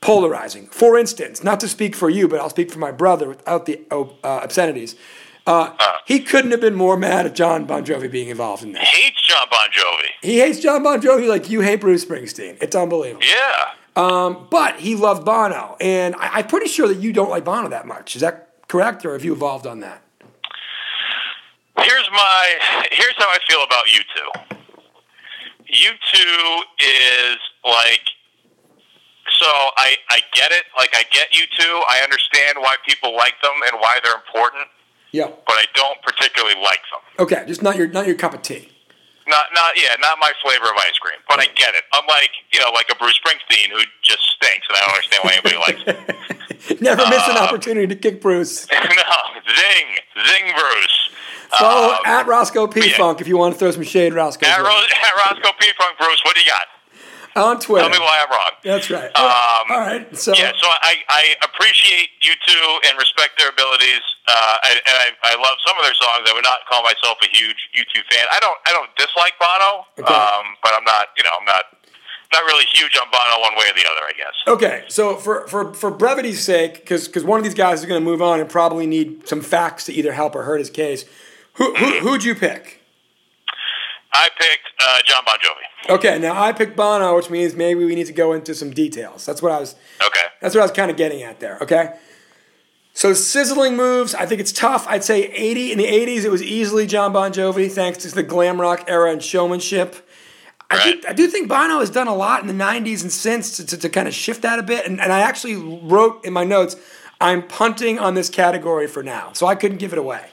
[0.00, 0.66] polarizing.
[0.68, 3.80] For instance, not to speak for you, but I'll speak for my brother without the
[3.90, 4.96] uh, obscenities.
[5.46, 8.86] Uh, he couldn't have been more mad at John Bon Jovi being involved in this.
[8.86, 10.08] He hates John Bon Jovi.
[10.20, 12.62] He hates John Bon Jovi like you hate Bruce Springsteen.
[12.62, 13.24] It's unbelievable.
[13.24, 13.72] Yeah.
[14.50, 17.86] But he loved Bono, and I, I'm pretty sure that you don't like Bono that
[17.86, 18.14] much.
[18.14, 20.02] Is that correct, or have you evolved on that?
[21.78, 22.58] Here's my
[22.90, 24.54] here's how I feel about you two.
[25.66, 28.00] You two is like
[29.38, 29.46] so
[29.76, 30.64] I I get it.
[30.76, 31.82] Like I get you two.
[31.88, 34.68] I understand why people like them and why they're important,
[35.12, 35.28] Yeah.
[35.46, 37.02] but I don't particularly like them.
[37.26, 38.68] Okay, just not your not your cup of tea.
[39.26, 41.18] Not not yeah, not my flavor of ice cream.
[41.28, 41.84] But I get it.
[41.92, 45.22] I'm like you know, like a Bruce Springsteen who just stinks, and I don't understand
[45.24, 46.78] why anybody likes him.
[46.80, 48.66] Never miss an Uh, opportunity to kick Bruce.
[48.72, 48.78] no,
[49.46, 49.86] zing,
[50.26, 51.10] zing, Bruce.
[51.58, 52.96] Follow Um, at Roscoe P yeah.
[52.96, 54.46] Funk if you want to throw some shade, Roscoe.
[54.46, 55.66] At, Ro- at Roscoe P.
[55.78, 56.66] Funk, Bruce, what do you got?
[57.38, 57.88] On Twitter.
[57.88, 58.52] Tell me why I'm wrong.
[58.62, 59.10] That's right.
[59.16, 60.04] Um, All right.
[60.16, 64.02] So Yeah, so I, I appreciate you two and respect their abilities.
[64.26, 66.28] Uh, and and I, I love some of their songs.
[66.28, 68.26] I would not call myself a huge U2 fan.
[68.30, 70.12] I don't I don't dislike Bono, Okay.
[70.14, 71.64] um, but I'm not you know I'm not
[72.30, 74.04] not really huge on Bono one way or the other.
[74.04, 74.34] I guess.
[74.46, 78.04] Okay, so for, for, for brevity's sake, because one of these guys is going to
[78.04, 81.04] move on and probably need some facts to either help or hurt his case,
[81.54, 82.77] who, who, who'd you pick?
[84.12, 85.94] I picked uh, John Bon Jovi.
[85.94, 89.26] Okay, now I picked Bono, which means maybe we need to go into some details.
[89.26, 89.74] That's what I was.
[90.04, 90.24] Okay.
[90.40, 91.58] That's what I was kind of getting at there.
[91.60, 91.94] Okay.
[92.94, 94.86] So sizzling moves, I think it's tough.
[94.88, 98.24] I'd say 80 in the 80s, it was easily John Bon Jovi, thanks to the
[98.24, 99.94] glam rock era and showmanship.
[100.70, 103.56] I do, I do think Bono has done a lot in the 90s and since
[103.56, 104.84] to, to, to kind of shift that a bit.
[104.84, 106.76] And, and I actually wrote in my notes,
[107.20, 110.26] I'm punting on this category for now, so I couldn't give it away.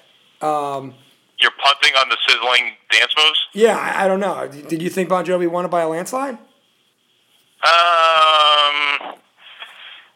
[1.46, 3.40] You're punting on the sizzling dance moves.
[3.54, 4.48] Yeah, I, I don't know.
[4.48, 6.34] Did you think Bon Jovi won it by a landslide?
[6.34, 6.42] Um.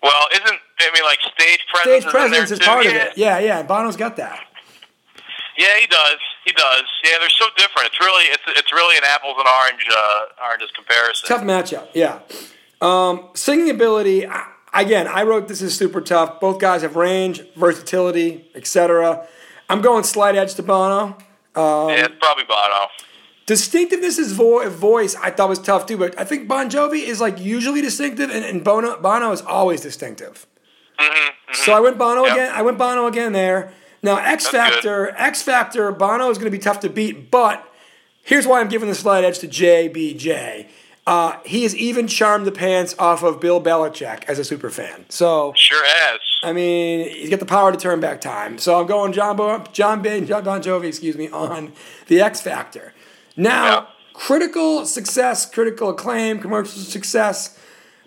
[0.02, 2.02] Well, isn't I mean like stage presence?
[2.02, 2.90] Stage presence is part too?
[2.90, 3.16] of it.
[3.16, 3.62] Yeah, yeah.
[3.62, 4.40] Bono's got that.
[5.56, 6.18] Yeah, he does.
[6.46, 6.84] He does.
[7.04, 7.90] Yeah, they're so different.
[7.90, 11.28] It's really it's it's really an apples and orange uh, oranges comparison.
[11.28, 11.90] Tough matchup.
[11.94, 12.22] Yeah.
[12.82, 14.26] Um, singing ability.
[14.74, 16.40] Again, I wrote this is super tough.
[16.40, 19.28] Both guys have range, versatility, etc.
[19.70, 21.16] I'm going slight edge to Bono.
[21.56, 22.88] Um, yeah, it's probably Bono.
[23.46, 25.16] Distinctiveness is vo- voice.
[25.16, 28.46] I thought was tough too, but I think Bon Jovi is like usually distinctive, and,
[28.46, 30.46] and Bono Bono is always distinctive.
[31.00, 31.54] Mm-hmm, mm-hmm.
[31.66, 32.34] So I went Bono Yep.
[32.34, 32.52] again.
[32.54, 33.72] I went Bono again there.
[34.04, 37.66] Now X That's Factor, X Factor, Bono is going to be tough to beat, but
[38.24, 40.68] here's why I'm giving the slight edge to JBJ.
[41.08, 45.06] Uh, he has even charmed the pants off of Bill Belichick as a super fan.
[45.10, 46.20] So Sure has.
[46.44, 48.60] I mean, he's got the power to turn back time.
[48.60, 51.74] So I'm going John Bo- John John Bon Jovi, excuse me, on
[52.08, 52.94] the X Factor.
[53.36, 53.86] Now, Yeah.
[54.14, 57.58] critical success, critical acclaim, commercial success.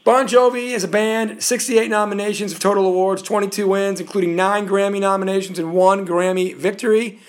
[0.04, 5.00] Bon Jovi is a band, 68 nominations of total awards, 22 wins, including nine Grammy
[5.00, 7.20] nominations and one Grammy victory.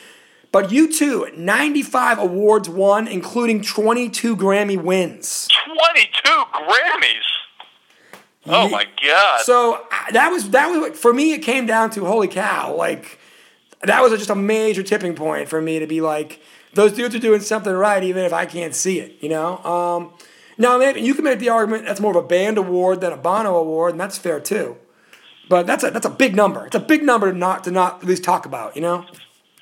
[0.53, 5.49] But U2, 95 awards won, including 22 Grammy wins.
[5.65, 7.23] Twenty-two Grammys.
[8.45, 9.41] Oh my God.
[9.41, 11.33] So uh, that was that was for me.
[11.33, 12.75] It came down to holy cow!
[12.75, 13.19] Like
[13.81, 16.39] that was just a major tipping point for me to be like,
[16.75, 19.17] those dudes are doing something right, even if I can't see it.
[19.21, 19.57] You know.
[19.63, 20.13] Um,
[20.59, 23.17] now maybe you can make the argument that's more of a band award than a
[23.17, 24.77] Bono award, and that's fair too.
[25.49, 26.67] But that's a that's a big number.
[26.67, 28.75] It's a big number to not to not at least talk about.
[28.75, 29.05] You know.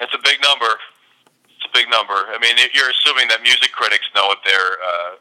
[0.02, 0.72] It's a big number.
[1.56, 2.14] It's a big number.
[2.34, 5.14] I mean, you're assuming that music critics know what they're uh,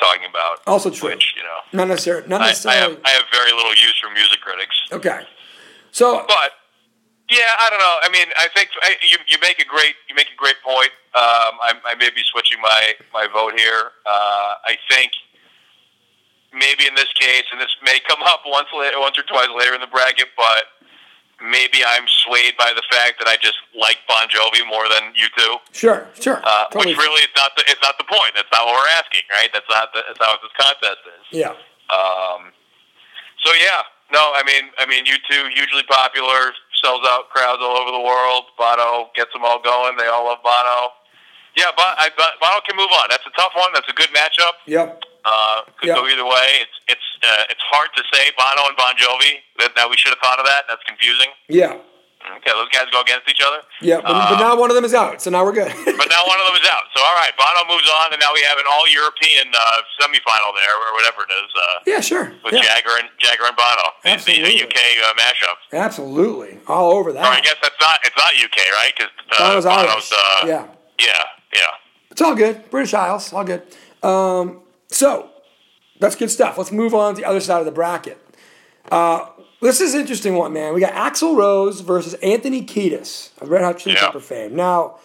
[0.00, 0.62] talking about.
[0.66, 1.10] Also true.
[1.10, 2.28] Which you know, Not necessarily.
[2.28, 2.94] Not I, I necessarily.
[2.96, 4.76] have I have very little use for music critics.
[4.92, 5.26] okay.
[5.90, 6.52] So But
[7.28, 7.96] yeah, I don't know.
[8.02, 10.90] I mean, I think I, you you make a great you make a great point.
[11.14, 13.90] Um, I, I may be switching my my vote here.
[14.06, 15.12] Uh, I think
[16.54, 19.74] maybe in this case, and this may come up once later, once or twice later
[19.74, 20.81] in the bracket, but
[21.42, 25.26] maybe I'm swayed by the fact that I just like Bon Jovi more than you
[25.36, 25.56] two.
[25.72, 26.40] sure, sure.
[26.44, 26.94] Uh, Totally.
[26.94, 28.32] which really is not the it's not the point.
[28.34, 29.50] That's not what we're asking, right?
[29.52, 31.24] That's not the, that's not what this contest is.
[31.42, 31.54] yeah.
[31.92, 32.52] Um,
[33.44, 33.82] so yeah,
[34.14, 38.00] no, I mean, I mean, you two hugely popular, sells out crowds all over the
[38.04, 38.48] world.
[38.56, 39.96] Bono gets them all going.
[39.96, 40.94] They all love Bono.
[41.56, 43.08] Yeah, but I, but Bono can move on.
[43.10, 43.68] That's a tough one.
[43.74, 44.56] That's a good matchup.
[44.66, 45.02] Yep.
[45.24, 45.94] Uh, could Yeah.
[45.94, 46.48] go either way.
[46.66, 49.38] It's it's uh, it's hard to say Bono and Bon Jovi.
[49.58, 50.64] That, that we should have thought of that.
[50.68, 51.28] That's confusing.
[51.48, 51.78] Yeah.
[52.22, 53.66] Okay, those guys go against each other.
[53.82, 53.98] Yeah.
[53.98, 55.74] But, but now one of them is out, so now we're good.
[56.02, 56.86] But now one of them is out.
[56.94, 60.54] So all right, Bono moves on, and now we have an all European uh, semifinal
[60.54, 61.50] there, or whatever it is.
[61.50, 62.30] Uh, yeah, sure.
[62.44, 62.62] with yeah.
[62.62, 64.62] Jagger and Jagger and Bono, the, the Absolutely.
[64.62, 65.58] UK uh, mashup.
[65.72, 66.58] Absolutely.
[66.68, 67.24] All over that.
[67.24, 68.92] Or I guess that's not it's not UK, right?
[68.96, 70.12] Because uh, Bono's Irish.
[70.14, 70.66] uh, yeah.
[70.98, 71.06] yeah,
[71.54, 72.10] yeah.
[72.10, 72.70] It's all good.
[72.70, 73.62] British Isles, all good.
[74.02, 74.60] Um,
[74.94, 75.30] so,
[76.00, 76.58] that's good stuff.
[76.58, 78.18] Let's move on to the other side of the bracket.
[78.90, 79.26] Uh,
[79.60, 80.74] this is an interesting one, man.
[80.74, 84.06] We got Axl Rose versus Anthony Kiedis of Red Hot Chili Yeah.
[84.06, 84.56] Pepper fame.
[84.56, 84.98] Now,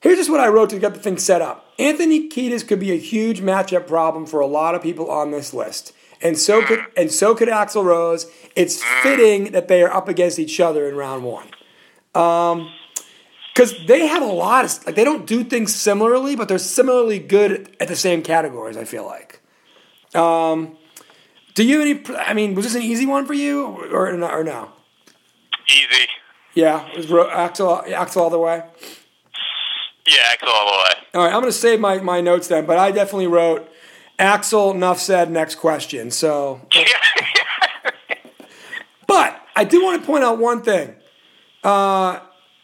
[0.00, 1.66] here's just what I wrote to get the thing set up.
[1.78, 5.52] Anthony Kiedis could be a huge matchup problem for a lot of people on this
[5.52, 5.92] list.
[6.22, 6.86] And so could mm.
[6.98, 8.26] and so could Axl Rose.
[8.54, 9.02] It's mm.
[9.02, 11.48] fitting that they are up against each other in round one
[12.14, 12.70] um,
[13.54, 17.18] because they have a lot of like they don't do things similarly, but they're similarly
[17.18, 18.76] good at the same categories.
[18.76, 19.40] I feel like.
[20.14, 20.76] Um,
[21.54, 22.18] do you have any?
[22.18, 24.28] I mean, was this an easy one for you, or no?
[24.28, 24.70] Or no?
[25.68, 26.06] Easy.
[26.54, 28.62] Yeah, it was Axl, Axl all the way.
[30.06, 30.94] Yeah, Axl all the way.
[31.14, 33.70] All right, I'm going to save my, my notes then, but I definitely wrote
[34.18, 34.74] Axl.
[34.74, 35.30] Enough said.
[35.30, 36.10] Next question.
[36.10, 36.60] So,
[39.06, 40.96] but I do want to point out one thing.
[41.62, 42.18] Uh,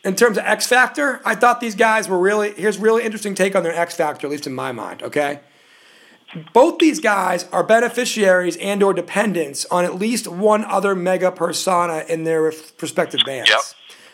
[0.07, 3.57] in terms of X Factor, I thought these guys were really here's really interesting take
[3.57, 5.03] on their X Factor, at least in my mind.
[5.03, 5.41] Okay,
[6.53, 12.05] both these guys are beneficiaries and or dependents on at least one other mega persona
[12.09, 13.51] in their respective bands.
[13.51, 13.61] Yep.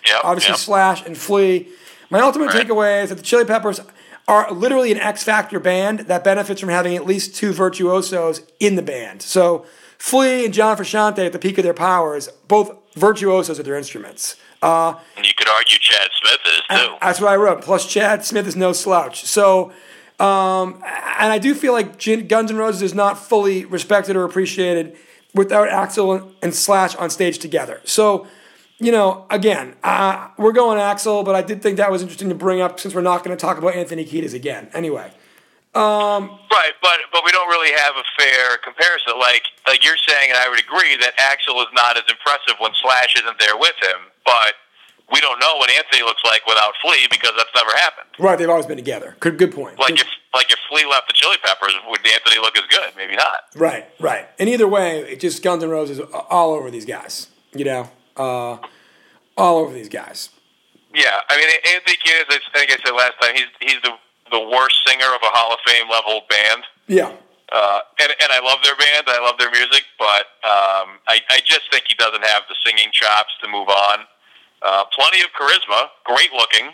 [0.08, 0.20] Yep.
[0.24, 0.58] Obviously, yep.
[0.58, 1.68] Slash and Flea.
[2.10, 2.66] My ultimate Right.
[2.66, 3.80] takeaway is that the Chili Peppers
[4.28, 8.76] are literally an X Factor band that benefits from having at least two virtuosos in
[8.76, 9.22] the band.
[9.22, 9.64] So
[9.98, 14.36] Flea and John Frusciante at the peak of their powers, both virtuosos of their instruments.
[14.62, 16.94] Uh, And you could argue Chad Smith is too.
[17.00, 17.62] that's what I wrote.
[17.62, 19.24] Plus, Chad Smith is no slouch.
[19.24, 19.72] So,
[20.20, 20.74] um,
[21.18, 21.98] and I do feel like
[22.28, 24.96] Guns N' Roses is not fully respected or appreciated
[25.34, 27.80] without Axl and Slash on stage together.
[27.84, 28.26] So,
[28.78, 32.34] you know, again, uh, we're going Axl, but I did think that was interesting to
[32.34, 34.68] bring up since we're not going to talk about Anthony Kiedis again.
[34.74, 35.10] Anyway,
[35.74, 39.18] Right, but but we don't really have a fair comparison.
[39.18, 42.72] Like like you're saying, and I would agree that Axl is not as impressive when
[42.82, 44.11] Slash isn't there with him.
[44.24, 44.54] But
[45.12, 48.08] we don't know what Anthony looks like without Flea because that's never happened.
[48.18, 49.16] Right, they've always been together.
[49.20, 49.78] Good, good point.
[49.78, 52.90] Like Good- if like if Flea left the Chili Peppers, would Anthony look as good?
[52.96, 53.40] Maybe not.
[53.54, 54.26] Right, right.
[54.38, 57.28] And either way, it just Guns N' Roses all over these guys.
[57.54, 58.56] You know, uh,
[59.36, 60.30] all over these guys.
[60.94, 62.40] Yeah, I mean Anthony Kiedis.
[62.54, 63.92] I think I said last time he's he's the
[64.30, 66.62] the worst singer of a Hall of Fame level band.
[66.88, 67.12] Yeah,
[67.52, 69.04] Uh, and, and I love their band.
[69.08, 72.88] I love their music, but um, I, I just think he doesn't have the singing
[72.92, 74.08] chops to move on.
[74.64, 76.72] Uh, plenty of charisma, great looking.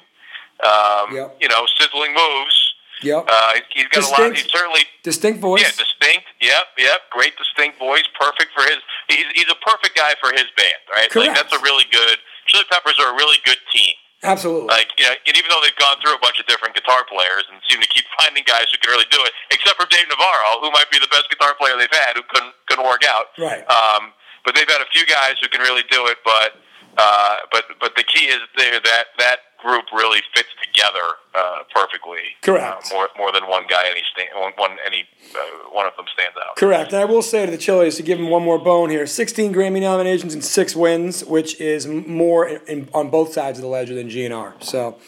[0.65, 1.37] Um, Yep.
[1.41, 2.57] You know, sizzling moves.
[3.03, 3.25] yep.
[3.31, 4.17] Uh, he's got a lot.
[4.35, 4.37] Distinct.
[4.43, 5.63] He's certainly Distinct voice.
[5.63, 6.27] yeah, distinct.
[6.43, 7.01] Yep, yep.
[7.11, 8.05] Great distinct voice.
[8.19, 8.79] Perfect for his.
[9.09, 11.09] He's he's a perfect guy for his band, right?
[11.11, 11.29] Correct.
[11.31, 12.19] Like that's a really good.
[12.47, 13.95] Chili Peppers are a really good team.
[14.25, 14.67] Absolutely.
[14.67, 17.47] Like, you know, and even though they've gone through a bunch of different guitar players
[17.55, 20.59] and seem to keep finding guys who can really do it, except for Dave Navarro,
[20.59, 23.31] who might be the best guitar player they've had, who couldn't couldn't work out.
[23.39, 23.63] Right.
[23.71, 24.11] Um,
[24.43, 26.19] but they've had a few guys who can really do it.
[26.27, 26.59] But
[26.97, 32.19] uh, but but the key is there that that group really fits together uh, perfectly.
[32.43, 32.91] Correct.
[32.91, 36.07] Uh, more more than one guy any stand, one, one any uh, one of them
[36.13, 36.57] stands out.
[36.57, 36.93] Correct.
[36.93, 39.53] And I will say to the Chili's to give them one more bone here 16
[39.53, 43.69] Grammy nominations and six wins, which is more in, in, on both sides of the
[43.69, 44.63] ledger than GNR.
[44.63, 44.99] So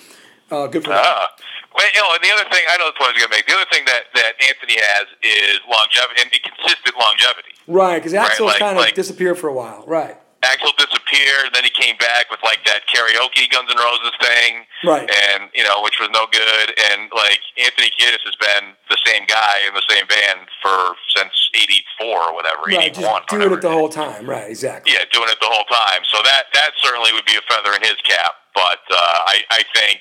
[0.51, 1.01] uh, good for them.
[1.03, 1.29] Ah.
[1.75, 3.37] Well, you know, and the other thing I know the point I was going to
[3.37, 3.47] make.
[3.47, 7.55] The other thing that that Anthony has is longevity and consistent longevity.
[7.69, 9.85] Right, because Axl like- kind of like- disappeared for a while.
[9.87, 10.17] Right.
[10.41, 15.05] Axl disappeared, then he came back with like that karaoke Guns N' Roses thing, Right.
[15.05, 16.73] And you know, which was no good.
[16.91, 21.33] And like Anthony Kiedis has been the same guy in the same band for since
[21.53, 22.89] '84 or whatever, Right.
[22.89, 23.21] '81.
[23.21, 24.25] Just doing whatever it the whole time.
[24.25, 24.49] Right.
[24.49, 24.93] Exactly.
[24.97, 26.01] Yeah, doing it the whole time.
[26.09, 28.33] So that that certainly would be a feather in his cap.
[28.57, 28.97] But uh,
[29.29, 30.01] I I think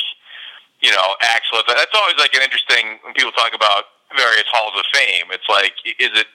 [0.80, 1.60] you know Axl.
[1.68, 5.28] That's always like an interesting when people talk about various halls of fame.
[5.36, 6.28] It's like is it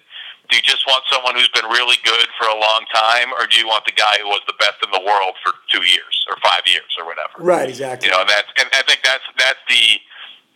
[0.50, 3.56] do you just want someone who's been really good for a long time, or do
[3.56, 6.36] you want the guy who was the best in the world for two years or
[6.44, 7.40] five years or whatever?
[7.40, 7.68] Right.
[7.68, 8.08] Exactly.
[8.08, 9.84] You know, and that's and I think that's that's the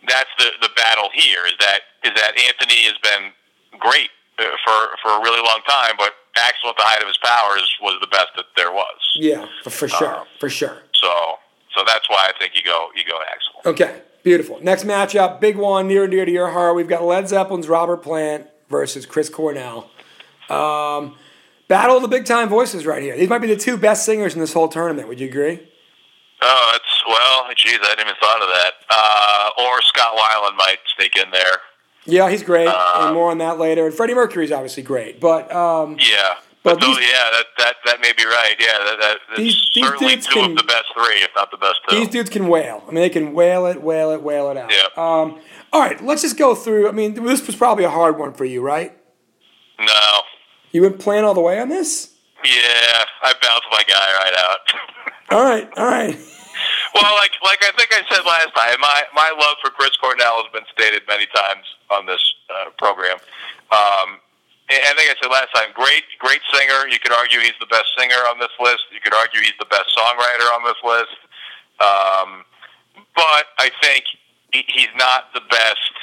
[0.07, 3.33] that's the the battle here is that is that Anthony has been
[3.79, 7.17] great uh, for for a really long time, but Axl at the height of his
[7.17, 8.99] powers was the best that there was.
[9.17, 9.45] yeah.
[9.63, 10.15] For, for sure.
[10.15, 10.77] Uh, for sure.
[10.93, 11.09] So
[11.75, 13.69] so that's why I think you go you go Axl.
[13.71, 14.59] Okay, beautiful.
[14.61, 16.75] Next matchup, big one, near and dear to your heart.
[16.75, 19.89] We've got Led Zeppelin's Robert Plant versus Chris Cornell.
[20.49, 21.15] Um,
[21.67, 23.17] battle of the big time voices right here.
[23.17, 25.07] These might be the two best singers in this whole tournament.
[25.07, 25.59] Would you agree?
[26.41, 28.73] Oh, it's well, geez, I hadn't even thought of that.
[28.89, 31.57] Uh, or Scott Weiland might sneak in there.
[32.05, 33.85] Yeah, he's great, Uh, and more on that later.
[33.85, 36.35] And Freddie Mercury's obviously great, but um, Yeah.
[36.61, 38.55] But But, these- yeah, that, that that may be right.
[38.59, 41.29] Yeah, that, that that's These- these certainly dudes two can- of the best three, if
[41.35, 41.95] not the best two.
[41.95, 42.83] these dudes can wail.
[42.87, 44.71] I mean, they can wail it, wail it, wail it out.
[44.71, 44.87] Yeah.
[44.97, 45.39] Um,
[45.71, 46.89] all right, let's just go through.
[46.89, 48.95] I mean, this was probably a hard one for you, right?
[49.79, 49.85] no.
[50.71, 52.13] You went plan all the way on this.
[52.43, 52.51] Yeah,
[53.23, 54.59] I bounced my guy right out.
[55.31, 56.15] All right, all right.
[56.95, 60.41] well, like like I think I said last time, my my love for Chris Cornell
[60.43, 62.19] has been stated many times on this
[62.49, 63.17] uh, program.
[63.71, 64.17] Um,
[64.69, 66.87] I think I said last time, great great singer.
[66.87, 68.83] You could argue he's the best singer on this list.
[68.93, 71.17] You could argue he's the best songwriter on this list.
[71.81, 72.45] Um,
[73.15, 74.03] but I think
[74.53, 75.93] he, he's not the best.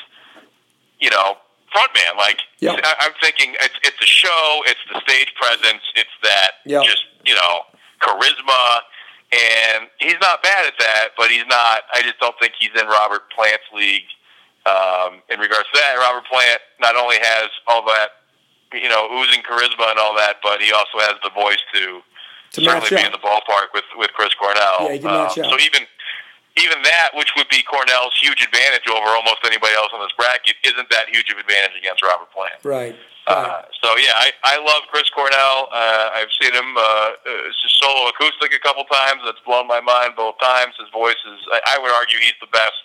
[0.98, 1.36] You know,
[1.74, 2.16] frontman.
[2.16, 2.72] Like Yeah.
[2.82, 4.62] I, I'm thinking, it's it's a show.
[4.66, 5.82] It's the stage presence.
[5.94, 6.82] It's that Yeah.
[6.82, 7.62] just you know
[8.00, 8.80] charisma,
[9.32, 11.08] and he's not bad at that.
[11.16, 11.82] But he's not.
[11.94, 14.08] I just don't think he's in Robert Plant's league.
[14.66, 18.15] Um, in regards to that, Robert Plant not only has all that,
[18.74, 22.02] you know, oozing charisma and all that, but he also has the voice to,
[22.58, 23.06] To certainly be up.
[23.06, 24.86] in the ballpark with with Chris Cornell.
[24.88, 25.50] Yeah, he can match Um.
[25.50, 25.86] So even
[26.56, 30.56] even that, which would be Cornell's huge advantage over almost anybody else in this bracket,
[30.64, 32.56] isn't that huge of advantage against Robert Plant.
[32.64, 32.96] Right.
[33.26, 35.68] Uh, so yeah, I, I love Chris Cornell.
[35.68, 37.12] Uh, I've seen him uh, uh,
[37.60, 39.20] just solo acoustic a couple times.
[39.26, 40.74] That's blown my mind both times.
[40.78, 42.78] His voice is, I, I would argue, he's the best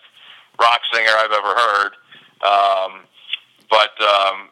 [0.59, 1.91] rock singer I've ever heard.
[2.41, 2.91] Um,
[3.69, 4.49] but um,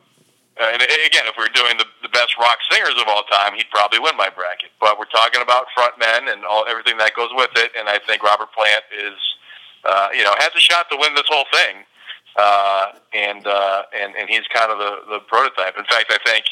[0.60, 4.00] and again, if we're doing the, the best rock singers of all time, he'd probably
[4.00, 4.72] win my bracket.
[4.80, 7.72] But we're talking about front men and all everything that goes with it.
[7.78, 9.16] And I think Robert Plant is,
[9.86, 11.88] uh, you know, has a shot to win this whole thing.
[12.36, 15.76] Uh, and, uh, and and he's kind of the, the prototype.
[15.78, 16.46] In fact, I think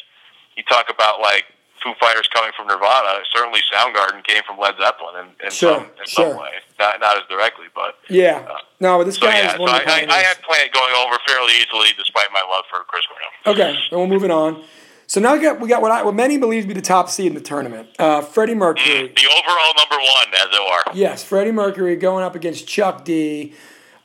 [0.55, 1.45] you talk about like
[1.83, 3.19] Foo Fighters coming from Nirvana.
[3.33, 6.31] Certainly, Soundgarden came from Led Zeppelin in, in Sure, some in sure.
[6.31, 6.49] some way,
[6.79, 8.45] not not as directly, but Yeah.
[8.79, 9.53] No, but this so guy yeah.
[9.53, 10.23] is one I, of the I, I pioneers.
[10.27, 13.55] had Plant going over fairly easily, despite my love for Chris Cornell.
[13.57, 14.63] Okay, and we're moving on.
[15.09, 17.09] So now we got we got what I, what many believe to be the top
[17.09, 17.89] seed in the tournament.
[17.97, 19.07] Uh, Freddie Mercury.
[19.15, 20.93] The overall number one, as it were.
[20.93, 23.53] Yes, Freddie Mercury going up against Chuck D.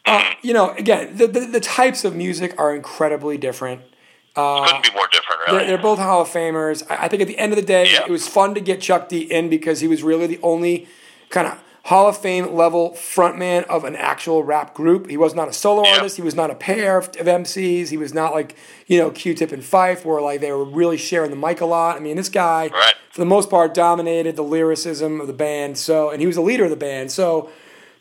[0.07, 3.82] Uh, you know, again, the, the the types of music are incredibly different.
[4.35, 5.59] Uh, Couldn't be more different, really.
[5.59, 6.83] They're, they're both Hall of Famers.
[6.91, 8.05] I, I think at the end of the day, Yeah.
[8.05, 10.89] it was fun to get Chuck D in because he was really the only
[11.28, 15.11] kind of Hall of Fame level frontman of an actual rap group.
[15.11, 15.97] He was not a solo Yeah.
[15.97, 16.16] artist.
[16.16, 17.89] He was not a pair of, of MCs.
[17.89, 18.57] He was not like
[18.87, 21.97] you know Q-Tip and Phife, where like they were really sharing the mic a lot.
[21.97, 22.95] I mean, this guy, Right.
[23.11, 25.76] for the most part, dominated the lyricism of the band.
[25.76, 27.11] So, and he was the leader of the band.
[27.12, 27.51] So.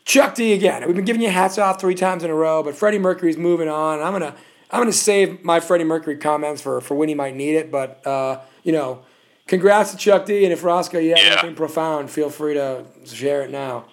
[0.04, 0.84] Chuck D again.
[0.84, 3.68] We've been giving you hats off three times in a row, but Freddie Mercury's moving
[3.68, 4.00] on.
[4.02, 4.34] I'm gonna
[4.72, 7.70] I'm gonna save my Freddie Mercury comments for for when he might need it.
[7.70, 9.02] But uh, you know,
[9.46, 10.44] congrats to Chuck D.
[10.44, 11.32] And if Roscoe, you have Yeah.
[11.32, 13.84] anything profound, feel free to share it now.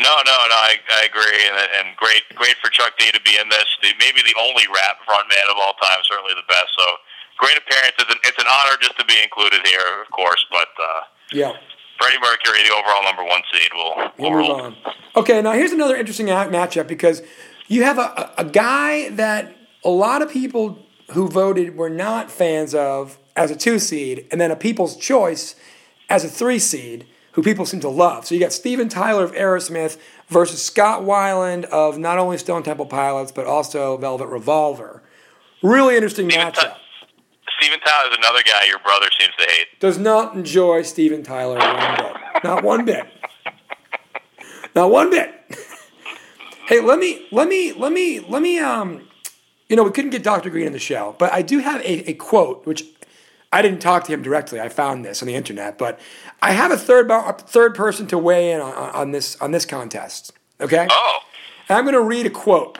[0.00, 0.56] No, no, no.
[0.56, 1.56] I, I agree, and,
[1.88, 3.64] and great, great for Chuck D to be in this.
[3.82, 6.68] The, maybe the only rap frontman of all time, certainly the best.
[6.78, 6.84] So
[7.36, 7.92] great appearance.
[7.98, 10.44] It's an, it's an honor just to be included here, of course.
[10.50, 11.00] But uh,
[11.32, 11.52] Yeah.
[11.98, 14.76] Freddie Mercury, the overall number one seed, will We'll move on.
[15.16, 17.20] Okay, now here's another interesting matchup because
[17.68, 20.78] you have a, a a guy that a lot of people
[21.12, 25.54] who voted were not fans of as a two seed, and then a people's choice
[26.08, 28.26] as a three seed, who people seem to love.
[28.26, 32.86] So you got Steven Tyler of Aerosmith versus Scott Weiland of not only Stone Temple
[32.86, 35.02] Pilots but also Velvet Revolver.
[35.62, 36.54] Really interesting Steven, matchup.
[36.54, 36.76] Ty-
[37.60, 39.66] Steven Tyler is another guy your brother seems to hate.
[39.80, 42.16] Does not enjoy Steven Tyler one bit.
[42.44, 43.06] Not one bit.
[44.74, 45.34] Not one bit.
[46.66, 49.08] hey, let me let me let me let me um
[49.70, 50.50] you know, we couldn't get Dr.
[50.50, 52.84] Green in the show, but I do have a, a quote which
[53.52, 54.60] I didn't talk to him directly.
[54.60, 55.98] I found this on the internet, but
[56.42, 59.64] I have a third a third person to weigh in on, on this on this
[59.64, 60.32] contest.
[60.60, 60.86] Okay?
[60.90, 61.18] Oh,
[61.68, 62.78] And I'm going to read a quote.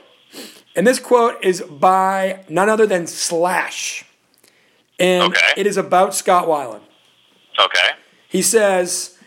[0.76, 4.05] And this quote is by none other than Slash.
[4.99, 5.53] And Okay.
[5.57, 6.82] it is about Scott Weiland.
[7.59, 7.91] okay.
[8.28, 9.18] He says,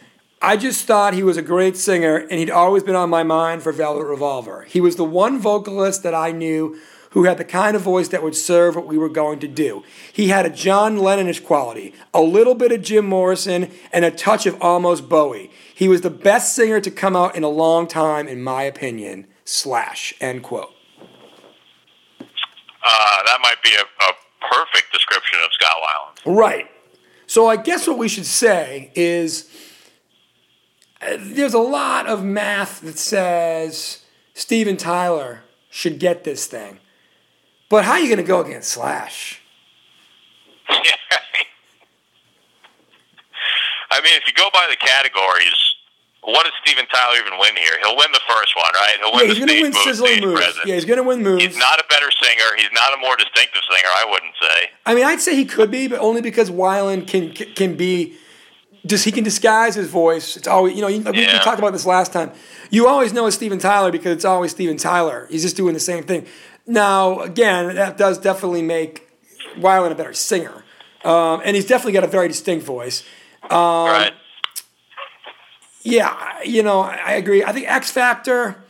[0.41, 3.63] I just thought he was a great singer and he'd always been on my mind
[3.63, 4.63] for Velvet Revolver.
[4.63, 6.77] He was the one vocalist that I knew
[7.13, 9.83] who had the kind of voice that would serve what we were going to do.
[10.11, 14.47] He had a John Lennonish quality, a little bit of Jim Morrison, and a touch
[14.47, 15.51] of almost Bowie.
[15.75, 19.27] He was the best singer to come out in a long time, in my opinion.
[19.45, 20.15] Slash.
[20.19, 20.71] End quote.
[22.19, 24.13] Uh, that might be a, a
[24.49, 26.35] perfect description of Scott Weiland.
[26.35, 26.71] Right.
[27.27, 29.49] So I guess what we should say is
[30.99, 34.03] uh, there's a lot of math that says
[34.33, 36.79] Steven Tyler should get this thing.
[37.73, 39.41] But how are you going to go against Slash?
[40.69, 40.77] I
[44.03, 45.57] mean, if you go by the categories,
[46.21, 47.71] what does Steven Tyler even win here?
[47.81, 48.97] He'll win the first one, right?
[48.99, 50.39] He'll Yeah, win he's the stage win move, sizzling stage moves.
[50.39, 50.65] presence.
[50.67, 51.43] Yeah, he's going to win moves.
[51.43, 52.45] He's not a better singer.
[52.57, 53.89] He's not a more distinctive singer.
[53.89, 54.69] I wouldn't say.
[54.85, 58.17] I mean, I'd say he could be, but only because Weiland can can be.
[58.85, 60.37] Just he can disguise his voice.
[60.37, 62.33] It's always you know you, we, we talked about this last time.
[62.69, 65.25] You always know it's Steven Tyler because it's always Steven Tyler.
[65.31, 66.27] He's just doing the same thing.
[66.65, 69.09] Now again, that does definitely make
[69.57, 70.63] Weiland a better singer,
[71.03, 73.03] um, and he's definitely got a very distinct voice.
[73.43, 74.13] Um, right?
[75.81, 77.43] Yeah, you know, I agree.
[77.43, 78.63] I think X Factor.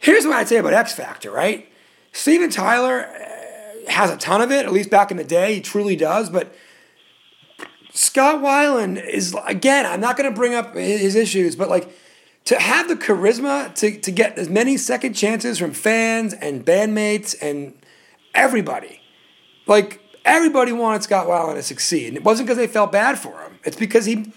[0.00, 1.68] Here's what I'd say about X Factor, right?
[2.10, 5.54] Steven Tyler uh, has a ton of it, at least back in the day.
[5.54, 6.28] He truly does.
[6.28, 6.52] But
[7.92, 11.88] Scott Weiland is, again, I'm not going to bring up his issues, but like
[12.44, 17.36] to have the charisma to, to get as many second chances from fans and bandmates
[17.40, 17.74] and
[18.34, 19.00] everybody.
[19.66, 22.08] Like, everybody wanted Scott Weiland to succeed.
[22.08, 24.32] And it wasn't because they felt bad for him, it's because he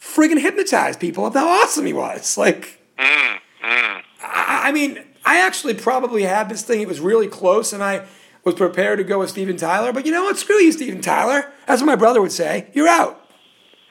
[0.00, 2.36] friggin' hypnotized people of how awesome he was.
[2.46, 4.02] Like, mm, mm.
[4.22, 6.80] I, I mean, I actually probably had this thing.
[6.80, 8.06] It was really close, and I
[8.44, 9.92] was prepared to go with Steven Tyler.
[9.92, 10.38] But you know what?
[10.38, 11.50] Screw you, Steven Tyler.
[11.66, 12.68] That's what my brother would say.
[12.72, 13.25] You're out.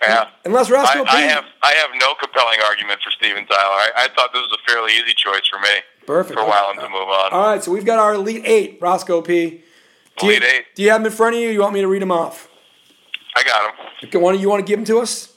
[0.07, 0.29] Yeah.
[0.45, 1.27] Unless I, Roscoe I P.
[1.27, 3.59] have I have no compelling argument for Steven Tyler.
[3.59, 5.81] I, I thought this was a fairly easy choice for me.
[6.05, 6.39] Perfect.
[6.39, 7.31] For Weiland to move on.
[7.31, 9.63] All right, so we've got our Elite Eight, Roscoe P.
[10.17, 10.65] Do Elite you, Eight.
[10.75, 11.49] Do you have them in front of you?
[11.49, 12.47] Or you want me to read them off?
[13.35, 13.75] I got
[14.11, 14.21] them.
[14.21, 15.33] One, you want to give them to us?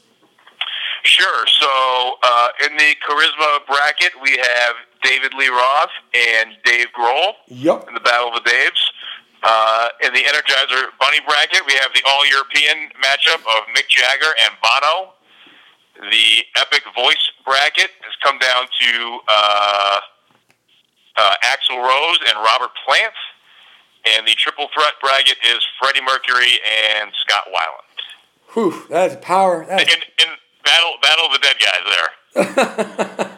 [1.03, 1.47] Sure.
[1.47, 7.89] So uh, in the charisma bracket, we have David Lee Roth and Dave Grohl Yup.
[7.89, 8.91] in the Battle of the Daves.
[9.43, 14.55] Uh, in the Energizer Bunny bracket, we have the All-European matchup of Mick Jagger and
[14.63, 15.15] Bono.
[16.11, 20.01] The Epic Voice bracket has come down to uh,
[21.17, 23.15] uh, Axl Rose and Robert Plant.
[24.17, 26.59] And the Triple Threat bracket is Freddie Mercury
[26.99, 28.55] and Scott Weiland.
[28.55, 29.65] Whew, that is power.
[29.67, 30.35] That is, In, in
[30.65, 31.85] Battle Battle of the Dead guys
[33.27, 33.38] there.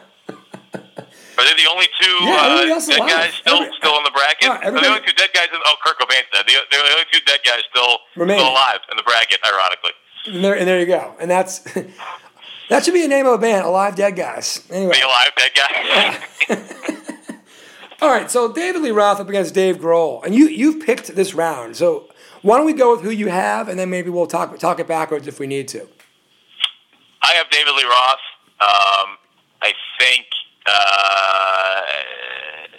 [1.37, 3.09] Are they the only two Yeah, uh, dead alive.
[3.09, 4.43] guys still Every- still in the bracket?
[4.43, 6.45] Yeah, Are the only two dead guys in oh Kurt Cobain's dead.
[6.45, 8.41] The, they're the only two dead guys still Remaining.
[8.43, 9.91] still alive in the bracket, ironically.
[10.27, 11.15] and, there, and there you go.
[11.19, 11.59] And that's
[12.69, 14.65] that should be a name of a band, Alive Dead Guys.
[14.69, 14.93] Anyway.
[14.99, 16.57] The alive dead guy.
[18.01, 21.33] All right, so David Lee Roth up against Dave Grohl, and you you've picked this
[21.35, 21.77] round.
[21.77, 22.09] So
[22.41, 24.87] why don't we go with who you have, and then maybe we'll talk talk it
[24.87, 25.87] backwards if we need to.
[27.21, 28.19] I have David Lee Roth.
[28.59, 29.17] Um,
[29.61, 30.25] I think
[30.65, 31.81] uh,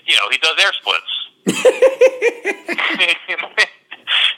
[0.07, 1.13] you know he does air splits.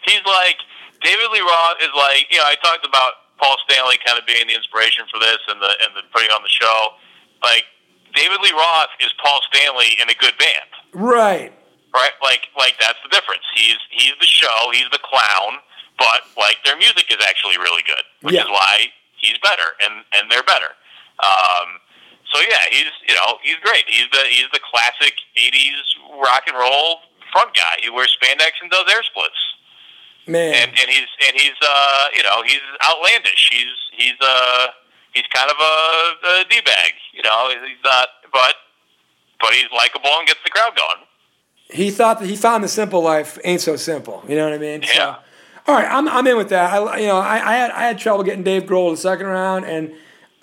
[0.05, 0.57] He's like
[1.03, 4.47] David Lee Roth is like you know I talked about Paul Stanley kind of being
[4.47, 6.95] the inspiration for this and the and the putting on the show.
[7.43, 7.65] Like
[8.15, 10.71] David Lee Roth is Paul Stanley in a good band.
[10.95, 11.53] Right.
[11.95, 12.15] Right?
[12.23, 13.43] Like like that's the difference.
[13.55, 15.59] He's he's the show, he's the clown,
[15.99, 18.45] but like their music is actually really good, which Yeah.
[18.45, 18.87] is why
[19.19, 20.73] he's better and and they're better.
[21.23, 21.81] Um
[22.35, 23.85] so yeah, he's you know, he's great.
[23.87, 26.99] He's the he's the classic 80s rock and roll
[27.33, 27.79] front guy.
[27.83, 29.39] He wears spandex and does air splits.
[30.27, 30.55] Man.
[30.55, 33.49] And and he's and he's uh, you know, he's outlandish.
[33.51, 34.67] He's he's uh
[35.13, 36.93] he's kind of a, a d bag.
[37.13, 38.55] You know, he's not, but
[39.41, 41.07] but he's likable and gets the crowd going.
[41.71, 44.23] he thought that he found the simple life ain't so simple.
[44.29, 44.83] You know what I mean?
[44.83, 45.17] So, Yeah.
[45.67, 46.73] all right, I'm, I'm in with that.
[46.73, 49.27] I, you know, I, I had I had trouble getting Dave Grohl to the second
[49.27, 49.93] round, and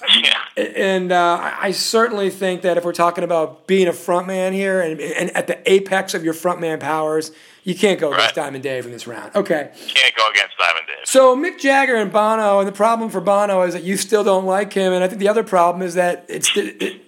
[0.09, 4.81] Yeah, and uh, I certainly think that if we're talking about being a frontman here
[4.81, 7.31] and, and at the apex of your frontman powers,
[7.63, 8.43] you can't go against Right.
[8.45, 9.35] Diamond Dave in this round.
[9.35, 9.71] Okay.
[9.87, 11.05] can't go against Diamond Dave.
[11.05, 14.45] So Mick Jagger and Bono, and the problem for Bono is that you still don't
[14.45, 17.01] like him, and I think the other problem is that it's it, it,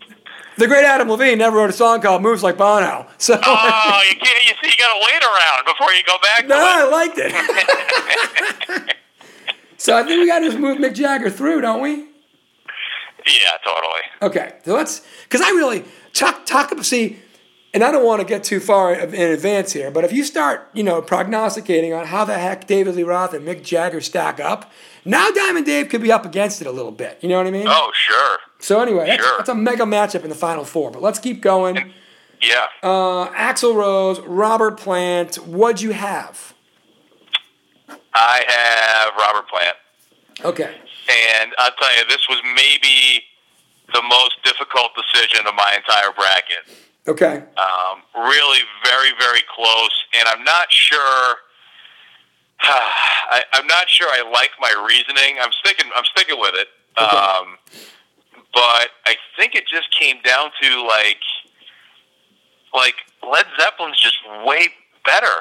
[0.58, 4.16] the great Adam Levine never wrote a song called "Moves Like Bono." So Oh, you
[4.18, 4.44] can't.
[4.46, 6.48] You see, you got to wait around before you go back.
[6.48, 8.96] no, I liked it.
[9.78, 12.06] so I think we got to just move Mick Jagger through, don't we?
[13.26, 14.02] Yeah, totally.
[14.22, 17.18] Okay, so let's because I really talk talk about see,
[17.74, 20.70] and I don't want to get too far in advance here, but if you start,
[20.74, 24.72] you know, prognosticating on how the heck David Lee Roth and Mick Jagger stack up,
[25.06, 27.18] now Diamond Dave could be up against it a little bit.
[27.22, 27.68] You know what I mean?
[27.68, 28.38] Oh, sure.
[28.60, 29.38] So anyway, that's, Sure.
[29.38, 30.92] that's a mega matchup in the final four.
[30.92, 31.94] But let's keep going.
[32.42, 32.68] Yeah.
[32.82, 35.36] Uh, Axl Rose, Robert Plant.
[35.48, 36.54] What'd you have?
[38.14, 39.76] I have Robert Plant.
[40.46, 40.76] Okay.
[41.10, 43.24] And I'll tell you, this was maybe
[43.94, 46.64] the most difficult decision of my entire bracket.
[47.08, 47.44] Okay.
[47.58, 49.92] Um, really, very, very close.
[50.18, 51.36] And I'm not sure.
[52.62, 55.38] I, I'm not sure I like my reasoning.
[55.42, 55.92] I'm sticking.
[55.96, 56.68] I'm sticking with it.
[56.96, 57.58] Um,
[58.54, 61.18] but I think it just came down to like,
[62.74, 62.96] like
[63.30, 64.70] Led Zeppelin's just way
[65.04, 65.40] better.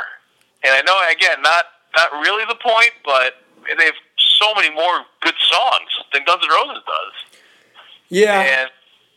[0.65, 3.35] And I know again, not not really the point, but
[3.67, 7.15] they have so many more good songs than Guns N' Roses does.
[8.09, 8.41] Yeah.
[8.41, 8.71] And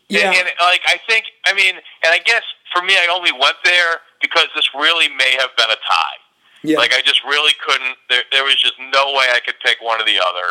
[0.07, 0.29] Yeah.
[0.31, 2.43] and, and like I think, I mean, and I guess
[2.73, 6.17] for me, I only went there because this really may have been a tie.
[6.63, 6.77] yeah.
[6.77, 7.97] Like I just really couldn't.
[8.09, 10.47] There, there was just no way I could pick one or the other.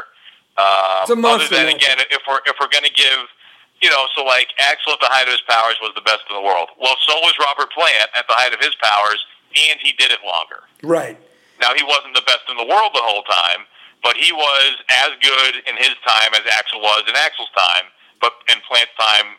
[0.59, 3.27] Um, It's a monster other than again, if we're if we're going to give,
[3.83, 6.35] you know, so like Axl at the height of his powers was the best in
[6.37, 6.69] the world.
[6.79, 9.19] Well, so was Robert Plant at the height of his powers,
[9.71, 10.63] and he did it longer.
[10.83, 11.19] right.
[11.61, 13.63] Now he wasn't the best in the world the whole time,
[14.05, 17.89] but he was as good in his time as Axl was in Axl's time.
[18.21, 19.37] But in Plant's time,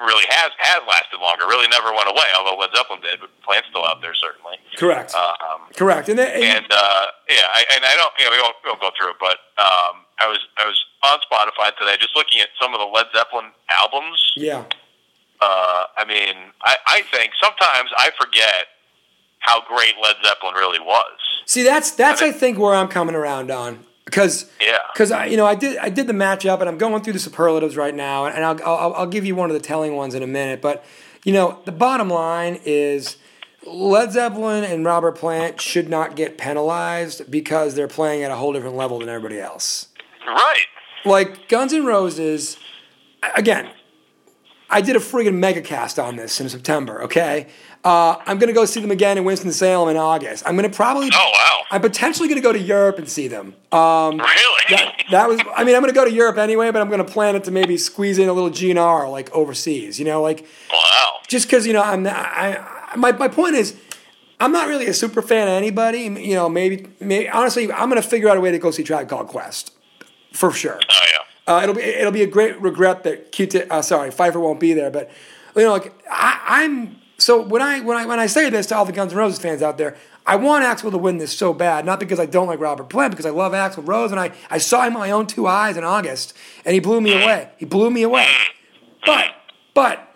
[0.00, 1.44] really has has lasted longer.
[1.46, 2.26] Really never went away.
[2.38, 4.56] Although Led Zeppelin did, but Plant's still out there certainly.
[4.78, 5.14] Correct.
[5.14, 6.08] Um, Correct.
[6.08, 8.80] And, then- and uh, yeah, I, and I don't, you know, we won't, we won't
[8.80, 12.48] go through it, but um, I was I was on Spotify today just looking at
[12.60, 14.18] some of the Led Zeppelin albums.
[14.36, 14.64] yeah.
[15.42, 18.66] Uh, I mean, I, I think sometimes I forget
[19.42, 21.12] how great Led Zeppelin really was.
[21.46, 24.78] See, that's that's I think where I'm coming around on because Yeah.
[24.92, 27.18] because I you know I did I did the matchup and I'm going through the
[27.18, 30.22] superlatives right now and I'll, I'll I'll give you one of the telling ones in
[30.22, 30.84] a minute but
[31.24, 33.16] you know the bottom line is
[33.66, 38.52] Led Zeppelin and Robert Plant should not get penalized because they're playing at a whole
[38.52, 39.86] different level than everybody else.
[40.26, 40.64] Right.
[41.04, 42.56] Like Guns N' Roses,
[43.36, 43.70] again,
[44.68, 47.02] I did a friggin' mega cast on this in September.
[47.04, 47.46] Okay,
[47.84, 50.44] uh, I'm gonna go see them again in Winston Salem in August.
[50.46, 51.62] I'm gonna probably Oh wow.
[51.72, 53.54] I'm potentially going to go to Europe and see them.
[53.72, 54.64] Um, Really?
[54.68, 57.04] that, that was, I mean, I'm going to go to Europe anyway, but I'm going
[57.04, 59.98] to plan it to maybe squeeze in a little GNR like overseas.
[59.98, 61.16] You know, like wow.
[61.28, 62.56] just because you know I'm not, I,
[62.92, 63.74] I my my point is.
[64.40, 66.00] I'm not really a super fan of anybody.
[66.00, 68.82] You know, maybe, maybe honestly, I'm going to figure out a way to go see
[68.82, 69.72] Tribe Called Quest,
[70.32, 70.80] for sure.
[70.82, 71.04] Oh
[71.46, 71.54] yeah.
[71.54, 74.72] Uh, it'll be it'll be a great regret that Q uh, sorry Pfeiffer won't be
[74.72, 75.12] there, but
[75.54, 78.76] you know like I, I'm so when I when I when I say this to
[78.76, 79.96] all the Guns N' Roses fans out there,
[80.26, 83.12] I want Axl to win this so bad, not because I don't like Robert Plant,
[83.12, 85.76] because I love Axl Rose, and I I saw him with my own two eyes
[85.76, 87.50] in August, and he blew me away.
[87.56, 88.28] He blew me away.
[89.06, 89.34] But
[89.74, 90.14] but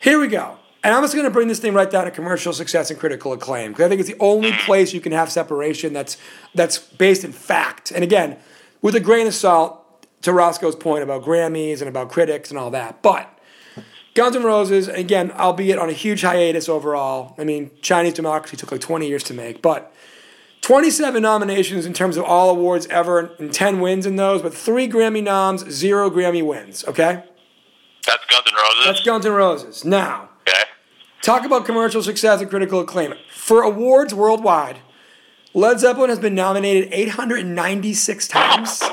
[0.00, 0.56] here we go.
[0.82, 3.34] And I'm just going to bring this thing right down to commercial success and critical
[3.34, 6.16] acclaim because I think it's the only place you can have separation that's
[6.54, 7.90] that's based in fact.
[7.90, 8.38] And again,
[8.80, 9.80] with a grain of salt,
[10.22, 13.02] to Roscoe's point about Grammys and about critics and all that.
[13.02, 13.38] But
[14.20, 17.34] Guns N' Roses, again, albeit on a huge hiatus overall.
[17.38, 19.94] I mean, Chinese Democracy took like 20 years to make, but
[20.60, 24.86] 27 nominations in terms of all awards ever and 10 wins in those, but three
[24.86, 27.24] Grammy noms, zero Grammy wins, okay?
[28.06, 28.84] That's Guns N' Roses.
[28.84, 29.84] That's Guns N' Roses.
[29.86, 30.64] Now, okay.
[31.22, 33.14] talk about commercial success and critical acclaim.
[33.34, 34.80] For awards worldwide,
[35.54, 38.82] Led Zeppelin has been nominated 896 times.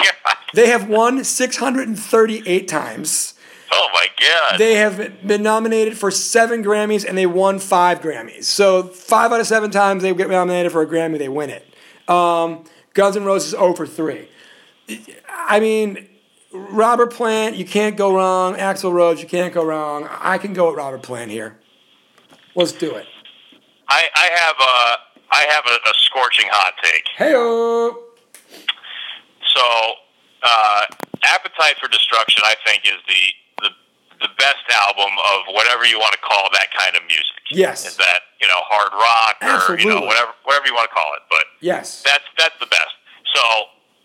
[0.00, 0.32] Oh.
[0.54, 3.34] They have won 638 times.
[3.70, 4.58] Oh my god.
[4.58, 8.44] They have been nominated for seven Grammys and they won five Grammys.
[8.44, 11.64] So five out of seven times they get nominated for a Grammy, they win it.
[12.08, 12.64] Um,
[12.94, 14.28] Guns N' Roses 0 for 3.
[15.28, 16.08] I mean,
[16.52, 18.54] Robert Plant, you can't go wrong.
[18.54, 20.08] Axl Rose, you can't go wrong.
[20.10, 21.58] I can go with Robert Plant here.
[22.54, 23.06] Let's do it.
[23.88, 27.04] I, I have a I have a, a scorching hot take.
[27.16, 27.32] Hey,
[29.54, 29.92] So,
[30.42, 30.86] uh,
[31.22, 33.22] Appetite for Destruction, I think, is the,
[34.20, 37.38] the best album of whatever you want to call that kind of music.
[37.50, 37.86] Yes.
[37.86, 41.14] Is that you know hard rock or you know whatever whatever you want to call
[41.14, 42.02] it, but yes.
[42.02, 42.94] that's that's the best.
[43.34, 43.42] So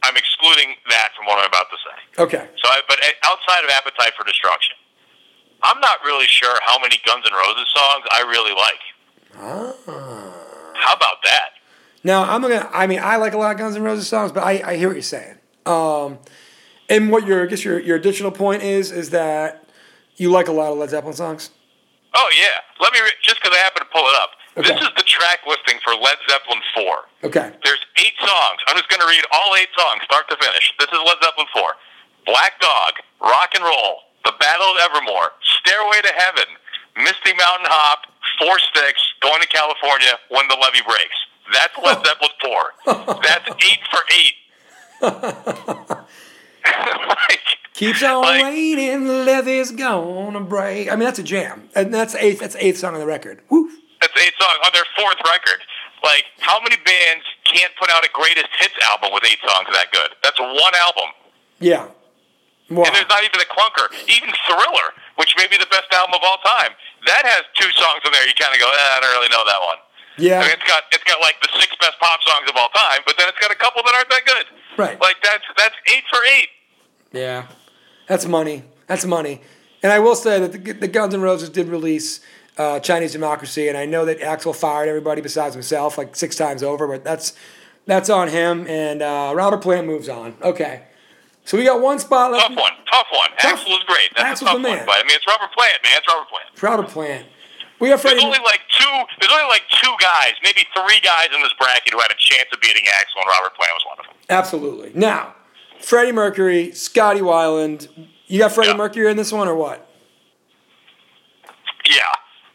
[0.04, 2.24] I'm excluding that from what I'm about to say.
[2.24, 2.48] Okay.
[2.62, 4.76] So, I, but outside of Appetite for Destruction,
[5.64, 8.84] I'm not really sure how many Guns N' Roses songs I really like.
[9.38, 10.74] Ah.
[10.76, 11.50] How about that?
[12.04, 12.70] Now I'm gonna.
[12.74, 14.90] I mean, I like a lot of Guns N' Roses songs, but I, I hear
[14.90, 15.38] what you're saying.
[15.66, 16.20] Um,
[16.90, 19.63] and what your I guess your your additional point is is that
[20.18, 21.52] you like a lot of Led Zeppelin songs.
[22.14, 24.32] Oh yeah, let me re- just because I happen to pull it up.
[24.56, 24.70] Okay.
[24.70, 27.10] This is the track listing for Led Zeppelin four.
[27.24, 27.50] Okay.
[27.64, 28.60] There's eight songs.
[28.68, 30.74] I'm just going to read all eight songs, start to finish.
[30.78, 31.74] This is Led Zeppelin 4.
[32.28, 36.46] Black Dog, Rock and Roll, The Battle of Evermore, Stairway to Heaven,
[37.02, 38.06] Misty Mountain Hop,
[38.38, 41.18] Four Sticks, Going to California, When the Levee Breaks.
[41.52, 42.06] That's Led oh.
[42.06, 42.36] Zeppelin
[42.86, 43.20] 4.
[43.26, 44.38] That's eight for eight.
[47.10, 50.92] like, Keeps on Like- raining, the levee's gonna break.
[50.92, 52.40] I mean, that's a jam, and that's eighth.
[52.40, 53.42] That's eighth song on the record.
[53.50, 53.70] Woo.
[54.02, 55.64] that's eighth song on their fourth record.
[56.04, 59.92] Like, how many bands can't put out a greatest hits album with eight songs that
[59.96, 60.12] good?
[60.22, 61.10] That's one album.
[61.64, 61.88] Yeah.
[62.70, 62.84] Wow.
[62.84, 63.88] And there's not even a clunker.
[64.12, 66.76] Even Thriller, which may be the best album of all time,
[67.08, 68.28] that has two songs in there.
[68.28, 69.80] You kind of go, eh, I don't really know that one.
[69.80, 70.40] I Yeah.
[70.44, 73.16] mean, it's got it's got like the six best pop songs of all time, but
[73.18, 74.46] then it's got a couple that aren't that good.
[74.76, 75.00] Right.
[75.00, 76.50] Like that's that's eight for eight.
[77.16, 77.44] Yeah.
[78.08, 78.64] That's money.
[78.88, 79.42] That's money.
[79.82, 82.22] And I will say that the, the Guns N' Roses did release
[82.58, 86.64] uh, Chinese Democracy, and I know that Axl fired everybody besides himself like six times
[86.64, 87.34] over, but that's
[87.86, 88.66] that's on him.
[88.68, 90.36] And uh, Robert Plant moves on.
[90.42, 90.84] Okay.
[91.46, 92.48] So we got one spot left.
[92.48, 93.30] Tough one, tough one.
[93.38, 94.10] Axl was great.
[94.16, 94.78] That's Axl's a tough the man.
[94.78, 94.86] one.
[94.86, 95.94] But I mean, it's Robert Plant, man.
[95.98, 96.64] It's Robert Plant.
[96.64, 97.28] Robert Plant.
[97.82, 98.16] We got Freddie.
[98.16, 98.96] There's only like two.
[99.20, 102.48] There's only like two guys, maybe three guys in this bracket who had a chance
[102.54, 104.16] of beating Axl, and Robert Plant was one of them.
[104.30, 104.92] Absolutely.
[104.96, 105.36] Now,
[105.84, 107.88] Freddie Mercury, Scotty Weiland.
[108.28, 108.78] You got Freddie Yeah.
[108.78, 109.90] Mercury in this one or what?
[111.86, 111.98] Yeah,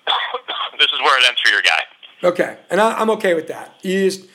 [0.79, 1.83] this is where it ends for your guy.
[2.25, 3.75] Okay, and I, I'm okay with that.
[3.83, 4.27] You just,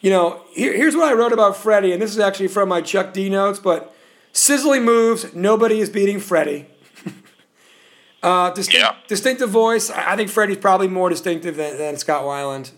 [0.00, 2.80] you know, here, here's what I wrote about Freddie, and this is actually from my
[2.80, 3.94] Chuck D notes, but
[4.32, 6.66] sizzling moves, nobody is beating Freddie.
[8.22, 8.94] uh, distinct, Yeah.
[9.06, 12.70] Distinctive voice, I think Freddie's probably more distinctive than, than Scott Weiland.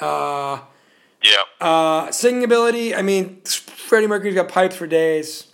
[0.00, 3.40] Yeah, Uh, singing ability, I mean,
[3.92, 5.48] Freddie Mercury's got pipes for days.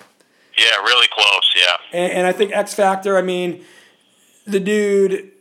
[0.56, 1.52] yeah, really close.
[1.56, 1.76] Yeah.
[1.92, 3.18] And, and I think X Factor.
[3.18, 3.64] I mean,
[4.46, 5.32] the dude.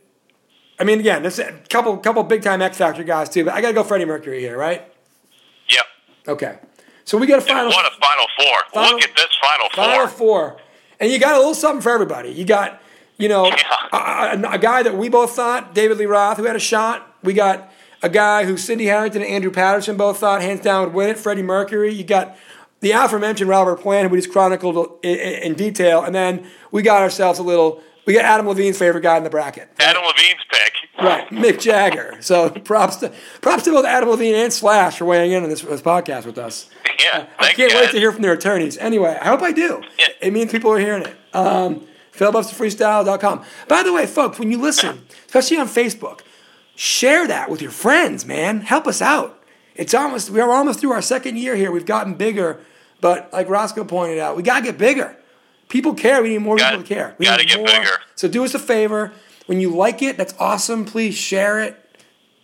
[0.80, 3.60] I mean, again, there's a couple couple big time X Factor guys too, but I
[3.60, 4.82] gotta go Freddie Mercury here, right?
[5.68, 5.84] Yep.
[6.26, 6.58] Okay.
[7.04, 8.56] So we got a final what a Final Four.
[8.74, 9.84] Final- Look at this Final Four.
[9.84, 10.56] final four,
[10.98, 12.30] and you got a little something for everybody.
[12.30, 12.82] You got,
[13.16, 13.54] you know, Yeah.
[13.92, 17.16] a, a- a guy that we both thought, David Lee Roth, who had a shot.
[17.22, 17.72] We got
[18.02, 21.18] a guy who Cindy Harrington and Andrew Patterson both thought hands down would win it.
[21.18, 21.92] Freddie Mercury.
[21.94, 22.36] You got
[22.80, 27.02] the aforementioned Robert Plant, who we just chronicled in, in, detail, and then we got
[27.02, 27.82] ourselves a little.
[28.06, 29.68] We got Adam Levine's favorite guy in the bracket.
[29.78, 30.72] Adam Levine's pick.
[31.00, 32.16] Right, Mick Jagger.
[32.20, 35.62] So props to props to both Adam Levine and Slash for weighing in on this,
[35.62, 36.70] this podcast with us.
[36.98, 37.26] Yeah.
[37.38, 38.76] I can't wait to hear from their attorneys.
[38.78, 39.82] Anyway, I hope I do.
[39.98, 40.06] Yeah.
[40.20, 41.16] It means people are hearing it.
[41.32, 43.44] Um, PhilBusterFreestyle.com.
[43.68, 46.20] By the way, folks, when you listen, especially on Facebook,
[46.74, 48.60] share that with your friends, man.
[48.62, 49.37] Help us out.
[49.78, 51.70] It's almost we're almost through our second year here.
[51.70, 52.60] We've gotten bigger,
[53.00, 55.16] but like Roscoe pointed out, we gotta get bigger.
[55.68, 56.22] People care.
[56.22, 57.14] We need more Gotta- people to care.
[57.18, 57.66] We gotta get more.
[57.66, 57.98] bigger.
[58.16, 59.12] So do us a favor.
[59.46, 60.84] When you like it, that's awesome.
[60.84, 61.76] Please share it.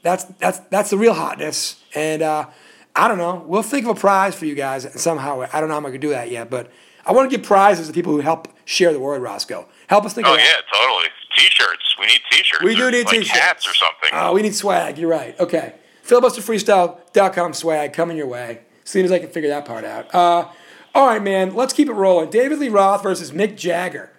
[0.03, 1.77] That's that's that's the real hotness.
[1.95, 2.47] And uh,
[2.95, 3.43] I don't know.
[3.47, 5.43] We'll think of a prize for you guys somehow.
[5.53, 6.71] I don't know how I'm gonna do that yet, but
[7.05, 9.21] I want to give prizes to people who help share the word.
[9.23, 10.27] Roscoe, help us think.
[10.27, 10.63] Oh of that.
[10.73, 11.09] yeah, totally.
[11.37, 11.97] T-shirts.
[11.99, 12.63] We need T-shirts.
[12.63, 13.31] We do need like t-shirts.
[13.41, 14.11] Hats or something.
[14.13, 14.99] Oh, we need swag.
[14.99, 15.39] You're right.
[15.41, 15.75] Okay.
[16.07, 18.61] Filibusterfreestyle.com swag coming your way.
[18.85, 20.15] As soon as I can figure that part out.
[20.15, 20.49] Uh,
[20.95, 21.55] all right, man.
[21.55, 22.31] Let's keep it rolling.
[22.31, 24.11] David Lee Roth versus Mick Jagger.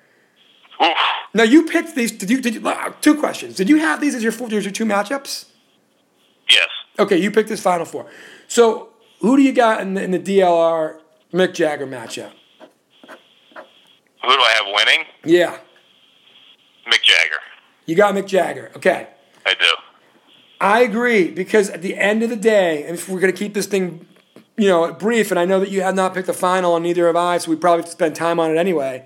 [0.84, 0.90] Oof.
[1.36, 2.14] Now you picked these.
[2.14, 2.40] Did you?
[2.42, 2.66] Did you?
[2.66, 3.58] uh, Two questions.
[3.58, 5.50] Did you have these as your four, as your two matchups?
[6.50, 6.70] Yes.
[6.98, 8.06] Okay, you picked this final four.
[8.48, 10.98] So who do you got in the, in the DLR
[11.34, 12.32] Mick Jagger matchup?
[13.10, 15.06] Who do I have winning?
[15.26, 15.58] Yeah,
[16.90, 17.42] Mick Jagger.
[17.86, 18.72] you got Mick Jagger.
[18.78, 19.10] Okay.
[19.46, 19.66] I do.
[20.60, 23.54] I agree because at the end of the day, and if we're going to keep
[23.54, 24.08] this thing,
[24.58, 27.08] you know, brief, and I know that you have not picked the final, and neither
[27.08, 29.06] have I, so we probably have to spend time on it anyway.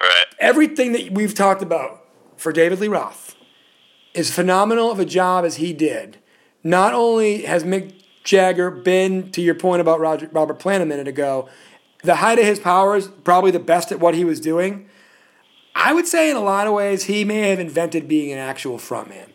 [0.00, 0.24] Right.
[0.38, 2.04] Everything that we've talked about
[2.36, 3.34] for David Lee Roth
[4.12, 6.18] is phenomenal of a job as he did.
[6.62, 11.08] Not only has Mick Jagger been, to your point about Roger, Robert Plant a minute
[11.08, 11.48] ago,
[12.02, 14.88] the height of his powers, probably the best at what he was doing.
[15.74, 18.78] I would say in a lot of ways he may have invented being an actual
[18.78, 19.33] frontman.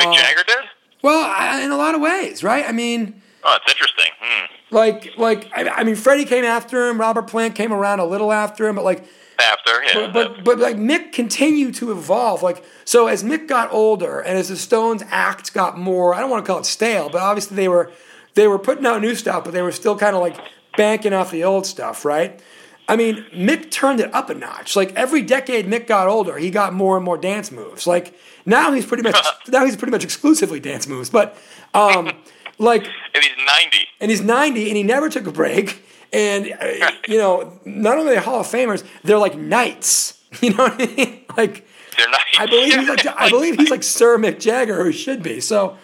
[0.00, 0.64] Mick Uh, Jagger did?
[1.02, 2.64] Well, I, in a lot of ways, right?
[2.66, 4.12] I mean, Oh, it's interesting.
[4.20, 4.46] Hmm.
[4.72, 6.98] like, like I, I mean, Freddie came after him.
[7.00, 9.04] Robert Plant came around a little after him, but like,
[9.38, 10.10] After, yeah.
[10.12, 12.42] but, but but like Mick continued to evolve.
[12.42, 16.30] Like, so as Mick got older and as the Stones act got more, I don't
[16.30, 17.92] want to call it stale, but obviously they were
[18.34, 20.36] they were putting out new stuff, but they were still kind of like
[20.76, 22.40] banking off the old stuff, right?
[22.88, 24.74] I mean, Mick turned it up a notch.
[24.74, 27.86] Like every decade Mick got older, he got more and more dance moves.
[27.86, 28.14] Like
[28.46, 29.16] now he's pretty much
[29.48, 31.10] now he's pretty much exclusively dance moves.
[31.10, 31.36] But
[31.74, 32.10] um,
[32.58, 33.76] like and he's 90.
[34.00, 35.82] and he's 90 and he never took a break.
[36.12, 40.14] And, uh, you know, not only are they Hall of Famers, they're like knights.
[40.40, 41.24] You know what I mean?
[41.36, 41.66] Like,
[41.96, 42.38] They're 90.
[42.38, 45.40] I believe he's like, I believe he's like Sir Mick Jagger, or he should be.
[45.40, 45.76] So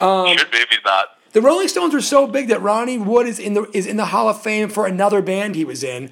[0.00, 1.08] Should be if he's not.
[1.32, 4.06] the Rolling Stones were so big that Ronnie Wood is in the is in the
[4.06, 6.10] Hall of Fame for another band he was in.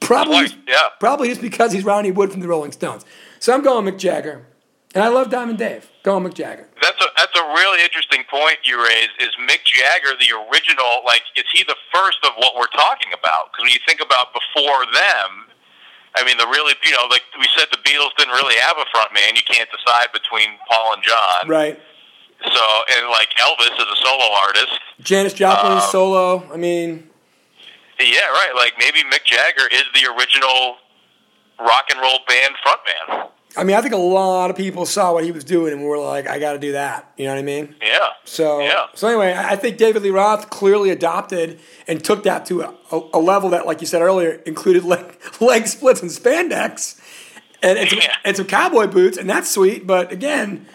[0.00, 0.78] Probably, yeah.
[1.00, 3.04] probably just because he's Ronnie Wood from the Rolling Stones.
[3.40, 4.46] So I'm going Mick Jagger,
[4.94, 5.88] and I love Diamond Dave.
[6.04, 6.66] Mick Jagger.
[6.82, 9.08] That's a that's a really interesting point you raise.
[9.20, 11.02] Is Mick Jagger the original?
[11.06, 13.52] Like, is he the first of what we're talking about?
[13.52, 15.46] Because when you think about before them,
[16.16, 18.84] I mean, the really, you know, like we said, the Beatles didn't really have a
[18.92, 19.36] front man.
[19.36, 21.48] You can't decide between Paul and John.
[21.48, 21.78] Right.
[22.42, 22.64] So,
[22.98, 24.74] and like Elvis is a solo artist.
[25.00, 26.42] Janis Joplin Um, solo.
[26.52, 27.08] I mean,
[28.00, 28.52] Yeah, right.
[28.56, 30.76] Like maybe Mick Jagger is the original
[31.60, 33.28] rock and roll band frontman.
[33.56, 35.98] I mean, I think a lot of people saw what he was doing and were
[35.98, 37.12] like, I got to do that.
[37.18, 37.74] You know what I mean?
[37.82, 37.98] Yeah.
[38.24, 38.86] So, Yeah.
[38.94, 42.74] so anyway, I think David Lee Roth clearly adopted and took that to a,
[43.12, 46.98] a, level that, like you said earlier, included leg, leg splits and spandex
[47.62, 48.16] and, and, some, Yeah.
[48.24, 49.86] and some cowboy boots, and that's sweet.
[49.86, 50.66] But again,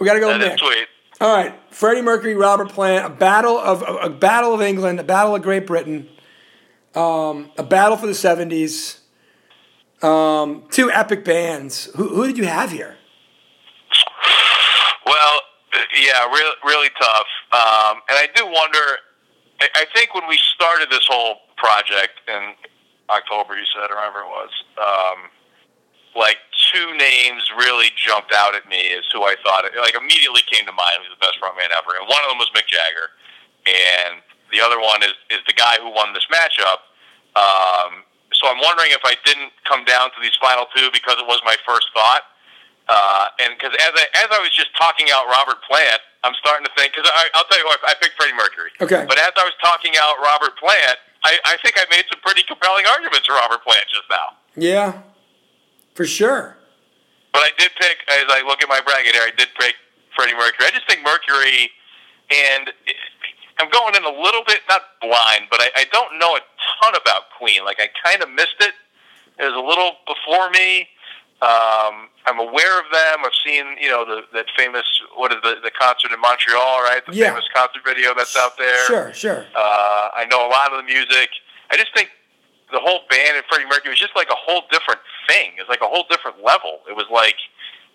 [0.00, 0.88] we got to go That is sweet.
[1.20, 5.04] All right, Freddie Mercury, Robert Plant, a battle of a, a battle of England, a
[5.04, 6.08] battle of Great Britain,
[6.96, 9.00] um, a battle for the seventies.
[10.04, 11.88] Um, two epic bands.
[11.96, 12.96] Who, who did you have here?
[15.06, 15.40] Well,
[15.96, 17.26] yeah, really, really tough.
[17.52, 19.00] Um, and I do wonder.
[19.60, 22.52] I, think when we started this whole project in
[23.08, 25.30] October, you said, or whatever it was, um,
[26.12, 26.36] like
[26.74, 30.74] two names really jumped out at me as who I thought, like immediately came to
[30.74, 33.08] mind was the best frontman ever, and one of them was Mick Jagger,
[33.64, 34.20] and
[34.52, 36.84] the other one is is the guy who won this matchup.
[37.40, 38.04] Um,
[38.44, 41.40] so I'm wondering if I didn't come down to these final two because it was
[41.48, 42.28] my first thought.
[42.84, 46.68] Uh, and because as I, as I was just talking out Robert Plant, I'm starting
[46.68, 48.68] to think, because I'll tell you what, I picked Freddie Mercury.
[48.84, 49.08] Okay.
[49.08, 52.44] But as I was talking out Robert Plant, I, I think I made some pretty
[52.44, 54.36] compelling arguments for Robert Plant just now.
[54.52, 55.00] Yeah,
[55.96, 56.60] for sure.
[57.32, 59.74] But I did pick, as I look at my bracket here, I did pick
[60.12, 60.68] Freddie Mercury.
[60.68, 61.72] I just think Mercury,
[62.28, 62.68] and
[63.58, 66.40] I'm going in a little bit, not blind, but I, I don't know a
[66.82, 67.64] ton about Queen.
[67.64, 68.74] Like, I kind of missed it.
[69.38, 70.88] It was a little before me.
[71.42, 73.18] Um, I'm aware of them.
[73.24, 74.84] I've seen, you know, the that famous
[75.16, 77.02] what is the the concert in Montreal, right?
[77.06, 77.30] The Yeah.
[77.30, 78.86] famous concert video that's out there.
[78.86, 79.46] Sure, sure.
[79.54, 81.28] Uh, I know a lot of the music.
[81.70, 82.10] I just think
[82.72, 85.52] the whole band and Freddie Mercury was just like a whole different thing.
[85.58, 86.80] It was like a whole different level.
[86.88, 87.36] It was like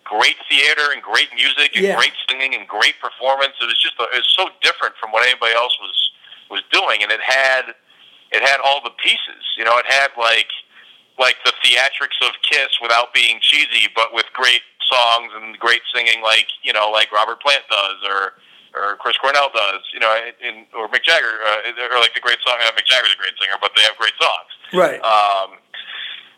[0.09, 1.95] great theater and great music and Yeah.
[1.95, 3.53] great singing and great performance.
[3.61, 5.97] It was just a, it was so different from what anybody else was
[6.49, 7.77] was doing, and it had
[8.33, 9.43] it had all the pieces.
[9.55, 10.49] You know, it had like
[11.21, 16.23] like the theatrics of Kiss without being cheesy, but with great songs and great singing,
[16.23, 18.33] like you know, like Robert Plant does, or
[18.73, 20.09] or Chris Cornell does, you know,
[20.41, 22.57] in, or Mick Jagger, uh, or like the great song.
[22.61, 24.51] Uh, Mick Jagger's a great singer, but they have great songs.
[24.73, 25.01] Right.
[25.01, 25.57] Um,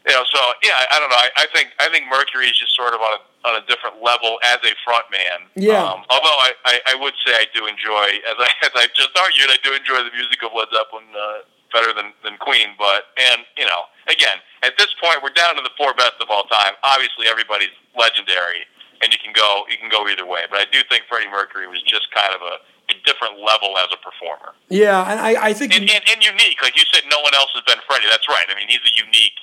[0.07, 1.19] you know, so yeah, I, I don't know.
[1.19, 4.01] I, I think I think Mercury is just sort of on a on a different
[4.01, 5.49] level as a front man.
[5.55, 5.81] Yeah.
[5.81, 9.13] Um, although I, I, I would say I do enjoy, as I as I just
[9.17, 12.77] argued, I do enjoy the music of Led Zeppelin uh, better than than Queen.
[12.77, 16.29] But and you know, again, at this point, we're down to the four best of
[16.29, 16.77] all time.
[16.83, 18.69] Obviously, everybody's legendary,
[19.01, 20.45] and you can go you can go either way.
[20.49, 22.61] But I do think Freddie Mercury was just kind of a,
[22.93, 26.61] a different level as a performer Yeah, and I, I think and, and, and unique.
[26.61, 28.09] Like you said, no one else has been Freddie.
[28.09, 28.45] That's right.
[28.45, 29.39] I mean, he's a unique.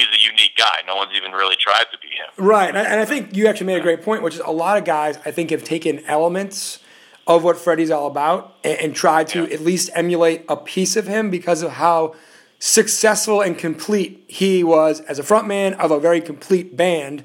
[0.00, 0.82] He's a unique guy.
[0.86, 2.28] No one's even really tried to be him.
[2.44, 4.76] Right, and I, and think you actually made a great point, which is a lot
[4.78, 6.80] of guys I think have taken elements
[7.26, 9.54] of what Freddie's all about and, and tried to Yeah.
[9.54, 12.14] at least emulate a piece of him because of how
[12.58, 17.24] successful and complete he was as a frontman of a very complete band,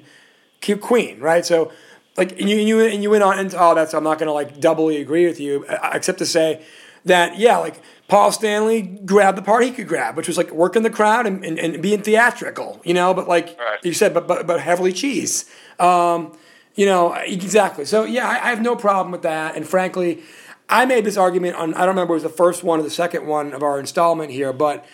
[0.82, 1.19] Queen.
[1.19, 1.71] Right, so
[2.17, 3.91] like and you and you and you went on into all that.
[3.91, 6.65] So I'm not going to like doubly agree with you, uh, except to say
[7.06, 10.84] that yeah, like Paul Stanley grabbed the part he could grab, which was like working
[10.84, 13.14] the crowd and, and, and being theatrical, you know.
[13.14, 13.80] But like Right.
[13.84, 15.45] you said, but but but heavily cheese.
[15.80, 16.38] Um,
[16.76, 17.86] you know exactly.
[17.86, 19.56] So yeah, I, I have no problem with that.
[19.56, 20.24] And frankly,
[20.68, 22.84] I made this argument on I don't remember if it was the first one or
[22.84, 24.86] the second one of our installment here, but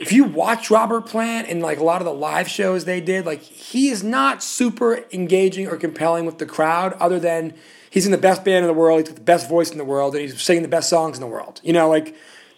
[0.00, 3.26] if you watch Robert Plant and like a lot of the live shows they did,
[3.26, 7.52] like he is not super engaging or compelling with the crowd, other than
[7.98, 9.84] he's in the best band in the world, he's got the best voice in the
[9.84, 11.60] world, and he's singing the best songs in the world.
[11.64, 12.14] You know, like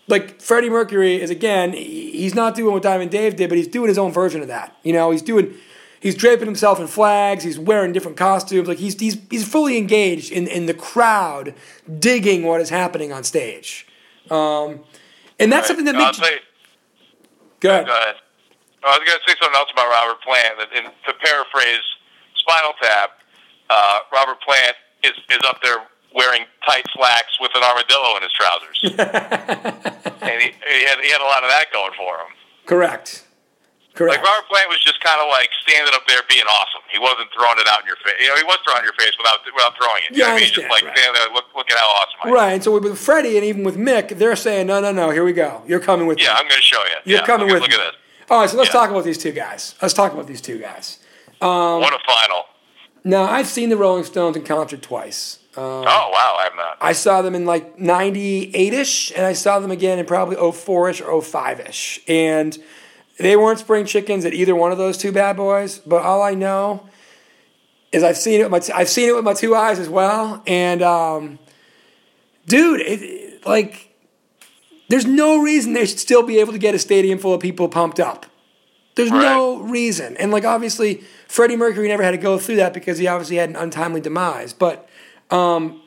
[0.06, 3.88] like Freddie Mercury is again, he's not doing what Diamond Dave did, but he's doing
[3.88, 4.76] his own version of that.
[4.82, 5.54] You know, he's doing
[6.00, 10.30] he's draping himself in flags, he's wearing different costumes, like he's he's he's fully engaged
[10.30, 11.54] in, in the crowd
[11.98, 13.86] digging what is happening on stage.
[14.30, 14.80] Um,
[15.38, 16.26] and that's something that makes you,
[17.60, 17.86] good.
[17.86, 18.16] Go ahead.
[18.84, 20.54] I was going to say something else about Robert Plant.
[20.76, 21.84] In, to paraphrase
[22.36, 23.10] Spinal Tap,
[23.68, 25.78] uh, Robert Plant is, is up there
[26.14, 28.78] wearing tight slacks with an armadillo in his trousers,
[30.22, 32.30] and he, he had he had a lot of that going for him.
[32.66, 33.24] Correct.
[33.94, 34.18] Correct.
[34.18, 36.80] Like Robert Plant was just kind of like standing up there being awesome.
[36.92, 38.14] He wasn't throwing it out in your face.
[38.22, 40.16] You know, he was throwing it in your face without without throwing it.
[40.16, 40.46] You Yeah, know I mean?
[40.48, 40.96] Just like right.
[40.96, 42.34] standing there, look, look at how awesome I am.
[42.34, 45.24] Right, and so with Freddie and even with Mick, they're saying, no, no, no, here
[45.24, 45.62] we go.
[45.66, 46.34] You're coming with Yeah, me.
[46.38, 46.96] I'm going to show you.
[47.04, 47.76] You're yeah, coming look, with at- me.
[47.76, 48.30] Look at this.
[48.30, 48.72] All right, so let's Yeah.
[48.80, 49.74] talk about these two guys.
[49.82, 50.98] Let's talk about these two guys.
[51.42, 52.44] Um, what a final.
[53.04, 55.38] Now, I've seen the Rolling Stones in concert twice.
[55.56, 55.82] Um, oh
[56.12, 56.76] wow, I have not.
[56.80, 60.90] I saw them in like 98 ish, and I saw them again in probably 04
[60.90, 62.00] ish or 05 ish.
[62.06, 62.56] And
[63.18, 66.34] they weren't spring chickens at either one of those two bad boys, but all I
[66.34, 66.88] know
[67.90, 70.42] is I've seen it with my I've seen it with my two eyes as well.
[70.46, 71.38] And um,
[72.46, 73.88] dude, it- like
[74.88, 77.68] there's no reason they should still be able to get a stadium full of people
[77.68, 78.26] pumped up.
[78.96, 80.16] There's no reason.
[80.16, 83.48] And like obviously Freddie Mercury never had to go through that because he obviously had
[83.48, 84.52] an untimely demise.
[84.52, 84.88] But
[85.30, 85.80] um,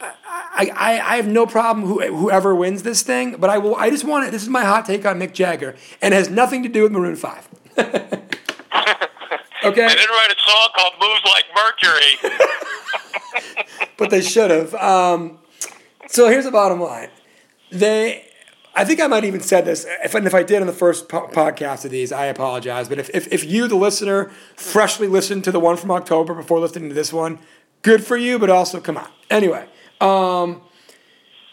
[0.00, 3.90] I, I, I have no problem who, whoever wins this thing, but I will I
[3.90, 4.30] just want it.
[4.30, 6.92] This is my hot take on Mick Jagger, and it has nothing to do with
[6.92, 7.48] Maroon Five.
[7.78, 12.34] okay, They didn't write a song called "Moves Like Mercury."
[13.98, 14.74] but they should have.
[14.74, 15.38] Um,
[16.08, 17.10] so here's the bottom line:
[17.70, 18.25] they.
[18.78, 19.86] I think I might even said this.
[20.04, 22.88] If, and if I did on the first po- podcast of these, I apologize.
[22.88, 26.60] But if, if, if you, the listener, freshly listened to the one from October before
[26.60, 27.38] listening to this one,
[27.80, 29.08] good for you, but also come on.
[29.30, 29.66] Anyway,
[30.00, 30.60] um,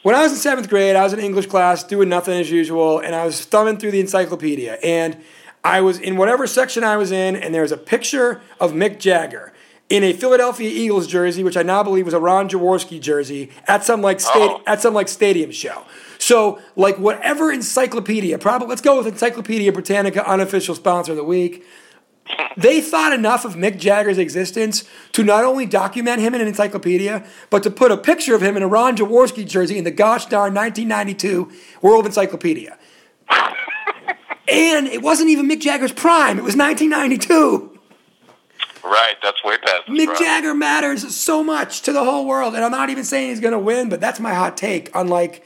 [0.02, 3.00] when I was in seventh grade, I was in English class doing nothing as usual,
[3.00, 4.78] and I was thumbing through the encyclopedia.
[4.84, 5.18] And
[5.64, 9.00] I was in whatever section I was in, and there was a picture of Mick
[9.00, 9.54] Jagger
[9.90, 13.86] in a Philadelphia Eagles jersey, which I now believe was a Ron Jaworski jersey, at
[13.86, 14.62] some like sta- Oh.
[14.68, 15.84] at some like stadium show.
[16.24, 21.66] So like whatever encyclopedia, probably let's go with Encyclopedia Britannica, unofficial sponsor of the week.
[22.56, 27.26] They thought enough of Mick Jagger's existence to not only document him in an encyclopedia,
[27.50, 30.28] but to put a picture of him in a Ron Jaworski jersey in the gosh
[30.28, 31.52] darn 1992
[31.82, 32.78] World Encyclopedia.
[34.48, 37.80] and it wasn't even Mick Jagger's prime, it was 1992.
[38.86, 39.88] right, that's way past.
[39.90, 40.18] Mick.
[40.18, 42.56] Jagger matters so much to the whole world.
[42.56, 45.10] And I'm not even saying he's going to win, but that's my hot take on
[45.10, 45.46] like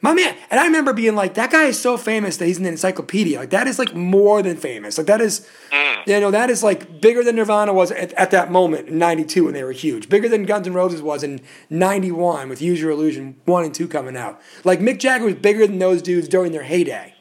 [0.00, 0.36] my man.
[0.50, 3.38] And I remember being like, that guy is so famous that he's in an encyclopedia.
[3.38, 4.96] Like that is like more than famous.
[4.96, 6.06] Like that is, mm.
[6.06, 9.44] you know, that is like bigger than Nirvana was at, at that moment in 92
[9.44, 10.08] when they were huge.
[10.08, 11.40] Bigger than Guns N' Roses was in
[11.70, 14.40] 91 with Use Your Illusion 1 and 2 coming out.
[14.64, 17.14] Like Mick Jagger was bigger than those dudes during their heyday.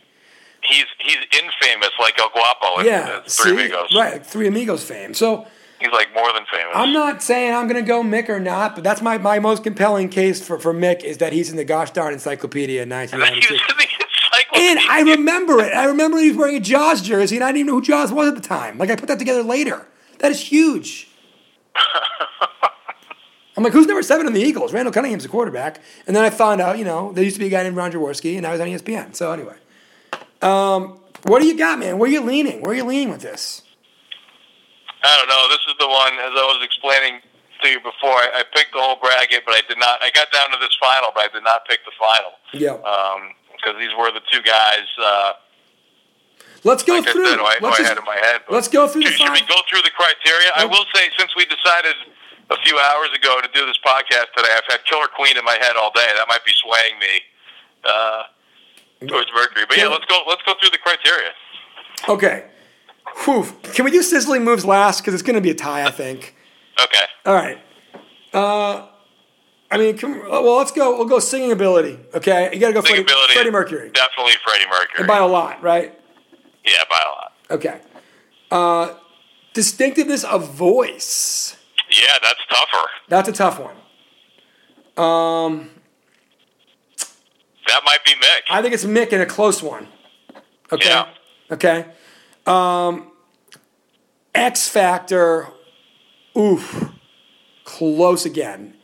[0.62, 3.22] He's he's infamous like El Guapo in Yeah.
[3.22, 3.52] Three see?
[3.52, 3.96] Amigos.
[3.96, 4.14] Right.
[4.14, 5.14] Like Three Amigos fame.
[5.14, 5.48] So,
[5.80, 6.74] He's like more than famous.
[6.74, 9.64] I'm not saying I'm going to go Mick or not, but that's my, my most
[9.64, 12.96] compelling case for, for Mick is that he's in the gosh darn encyclopedia in He
[12.96, 13.54] was 1992.
[13.54, 14.70] in the encyclopedia.
[14.72, 15.74] And I remember it.
[15.74, 18.12] I remember he was wearing a Jaws jersey, and I didn't even know who Jaws
[18.12, 18.78] was at the time.
[18.80, 19.88] Like, I put that together later.
[20.20, 21.10] That is huge.
[23.56, 24.72] I'm like, who's number seven in the Eagles?
[24.74, 25.82] Randall Cunningham's the quarterback.
[26.06, 27.92] And then I found out, you know, there used to be a guy named Ron
[27.92, 29.16] Jaworski, and now he's on ESPN.
[29.16, 29.56] So, anyway.
[30.42, 31.98] Um, what do you got, man?
[31.98, 32.62] Where are you leaning?
[32.62, 33.64] Where are you leaning with this?
[35.04, 35.46] I don't know.
[35.50, 37.22] This is the one, as I was explaining
[37.64, 40.02] to you before, I, I picked the whole bracket, but I did not.
[40.02, 42.34] I got down to this final, but I did not pick the final.
[42.54, 42.78] Yeah.
[43.58, 44.86] Because these were the two guys.
[44.98, 45.34] Uh,
[46.64, 47.26] Let's go like through.
[47.30, 48.42] said, I, let's, I just- had in my head.
[48.50, 50.50] let's go through the Should, should we go through the criteria?
[50.58, 51.96] I will say, since we decided
[52.50, 55.58] a few hours ago to do this podcast today, I've had Killer Queen in my
[55.62, 56.06] head all day.
[56.18, 57.14] That might be swaying me
[57.86, 58.24] uh,
[59.08, 59.66] towards Mercury.
[59.70, 60.22] But yeah, let's go.
[60.28, 61.32] Let's go through the criteria.
[62.10, 62.46] Okay.
[63.26, 63.46] Whew.
[63.74, 65.02] Can we do sizzling moves last?
[65.02, 66.36] Because it's going to be a tie, I think.
[66.82, 67.06] Okay.
[67.26, 67.58] All right.
[68.34, 68.88] Uh,
[69.70, 70.96] I mean, come, well, let's go.
[70.98, 72.00] We'll go singing ability.
[72.14, 73.04] Okay, you got to go Freddie.
[73.34, 75.08] Freddie Mercury Definitely Freddie Mercury.
[75.08, 75.98] by a lot, right?
[76.64, 77.34] yeah, by a lot.
[77.50, 77.82] Okay.
[78.52, 78.94] Uh,
[79.54, 81.58] distinctiveness of voice.
[81.90, 82.88] Yeah, that's tougher.
[83.10, 83.76] That's a tough one.
[87.68, 88.42] That might be Mick.
[88.50, 89.88] I think it's Mick in a close one.
[90.72, 90.90] Okay.
[90.90, 91.08] Yeah.
[91.52, 91.86] Okay.
[92.48, 93.12] Um,
[94.34, 95.48] X Factor.
[96.38, 96.92] Oof.
[97.66, 98.76] Close again.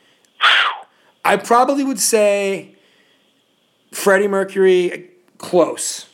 [1.26, 2.76] I probably would say
[3.92, 6.08] Freddie Mercury close.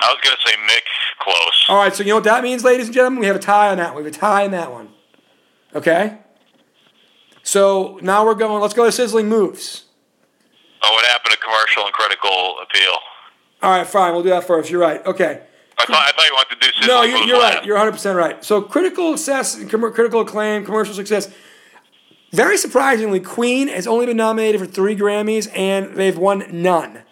[0.00, 0.82] I was gonna say Mick
[1.20, 1.64] close.
[1.68, 3.20] All right, so you know what that means, ladies and gentlemen?
[3.20, 4.02] We have a tie on that one.
[4.02, 4.88] We have a tie on that one.
[5.74, 6.18] Okay?
[7.42, 9.84] So now we're going, let's go to sizzling moves.
[10.82, 12.94] Oh, what happened to commercial and critical appeal?
[13.62, 14.12] All right, fine.
[14.12, 14.70] We'll do that first.
[14.70, 15.04] You're right.
[15.04, 15.42] Okay.
[15.78, 17.64] I thought I thought you wanted to do No, you're, you're right.
[17.64, 18.44] You're 100% right.
[18.44, 21.32] So critical success, com- critical acclaim, commercial success.
[22.32, 27.02] Very surprisingly, Queen has only been nominated for three Grammys and they've won none.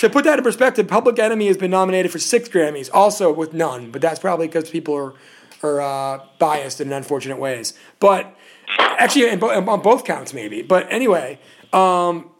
[0.00, 3.54] To put that in perspective, Public Enemy has been nominated for six Grammys, also with
[3.54, 3.92] none.
[3.92, 5.14] But that's probably because people are
[5.62, 7.74] are uh, biased in unfortunate ways.
[8.00, 8.36] But
[8.78, 10.62] actually, in bo- on both counts, maybe.
[10.62, 11.38] But anyway,
[11.72, 12.30] um,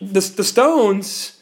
[0.00, 1.35] the the Stones.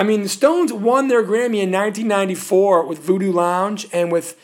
[0.00, 4.34] I mean, the Stones won their Grammy in 1994 with Voodoo Lounge and with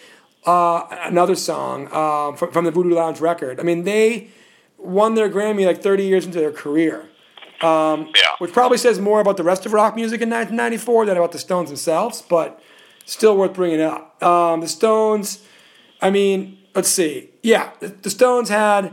[0.45, 3.59] uh, another song uh, from, from the Voodoo Lounge record.
[3.59, 4.29] I mean, they
[4.77, 7.09] won their Grammy like 30 years into their career,
[8.15, 8.33] yeah.
[8.37, 11.39] which probably says more about the rest of rock music in 1994 than about the
[11.39, 12.63] Stones themselves, but
[13.07, 14.23] still worth bringing up.
[14.23, 15.43] Um, the Stones,
[16.03, 17.31] I mean, let's see.
[17.43, 18.93] Yeah, the, the Stones had.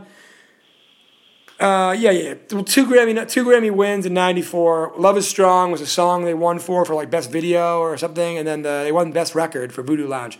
[1.64, 2.34] Uh, yeah, yeah.
[2.34, 4.92] Two Grammy, two Grammy wins in '94.
[4.98, 8.36] "Love Is Strong" was a song they won for for like best video or something,
[8.36, 10.38] and then the, they won best record for Voodoo Lounge.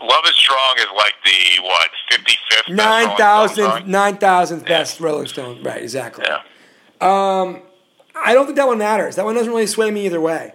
[0.00, 5.28] Love is strong is like the what fifty fifth Nine thousand, nine thousandth best Rolling
[5.28, 5.62] Stone.
[5.62, 6.24] Right, exactly.
[6.26, 6.42] Yeah.
[8.24, 9.16] I don't think that one matters.
[9.16, 10.52] That one doesn't really sway me either way.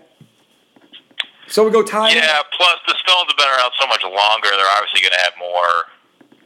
[1.48, 2.10] So we go tie.
[2.12, 2.42] Yeah.
[2.56, 4.50] Plus, the Stones have been around so much longer.
[4.50, 5.86] They're obviously going to have more.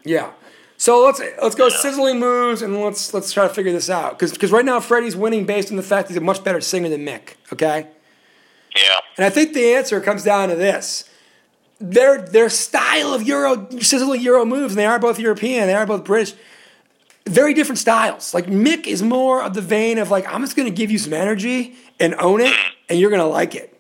[0.06, 0.32] Yeah.
[0.84, 4.52] So let's let's go sizzling moves and let's let's try to figure this out because
[4.52, 7.36] right now Freddie's winning based on the fact he's a much better singer than Mick.
[7.54, 7.88] Okay.
[8.76, 9.00] Yeah.
[9.16, 11.10] And I think the answer comes down to this.
[11.80, 15.86] Their their style of Euro sizzling Euro moves, and they are both European, they are
[15.86, 16.36] both British.
[17.28, 18.34] Very different styles.
[18.34, 21.14] Like Mick is more of the vein of like, I'm just gonna give you some
[21.14, 22.74] energy and own it, mm-hmm.
[22.90, 23.74] and you're gonna like it.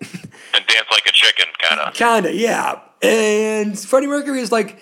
[0.56, 1.94] And dance like a chicken, kind of.
[1.96, 2.80] Kinda, yeah.
[3.02, 4.80] And Freddie Mercury is like,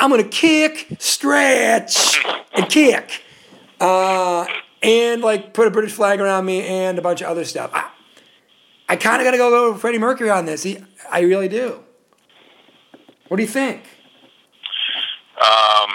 [0.00, 2.24] I'm gonna kick, stretch,
[2.54, 3.22] and kick.
[3.78, 4.46] Uh,
[4.82, 7.70] and like put a British flag around me and a bunch of other stuff.
[7.74, 7.90] I,
[8.88, 10.62] I kinda gotta go with Freddie Mercury on this.
[10.62, 10.78] He,
[11.10, 11.80] I really do.
[13.28, 13.82] What do you think?
[15.40, 15.90] Um.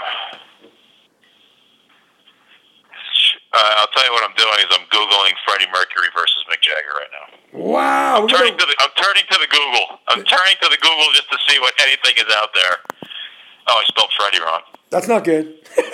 [3.56, 6.92] Uh, I'll tell you what I'm doing is I'm googling Freddie Mercury versus Mick Jagger
[7.00, 7.26] right now.
[7.58, 8.22] Wow.
[8.22, 9.86] we're Turning gonna- to the, I'm turning to the Google.
[10.10, 12.84] I'm turning to the Google just to see what anything is out there.
[13.68, 14.62] Oh, I spelled Freddie wrong.
[14.90, 15.56] That's not good.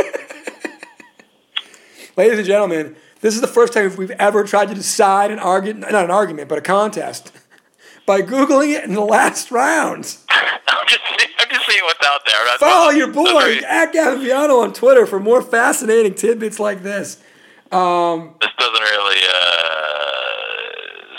[2.17, 5.91] Ladies and gentlemen, this is the first time we've ever tried to decide an argument,
[5.91, 7.31] not an argument, but a contest
[8.05, 10.17] by Googling it in the last round.
[10.29, 11.01] I'm just
[11.39, 12.35] I'm just seeing what's out there.
[12.43, 17.15] That's- Follow your boy, at Gaviano on Twitter for more fascinating tidbits like this.
[17.15, 17.23] This
[17.71, 19.39] doesn't really uh,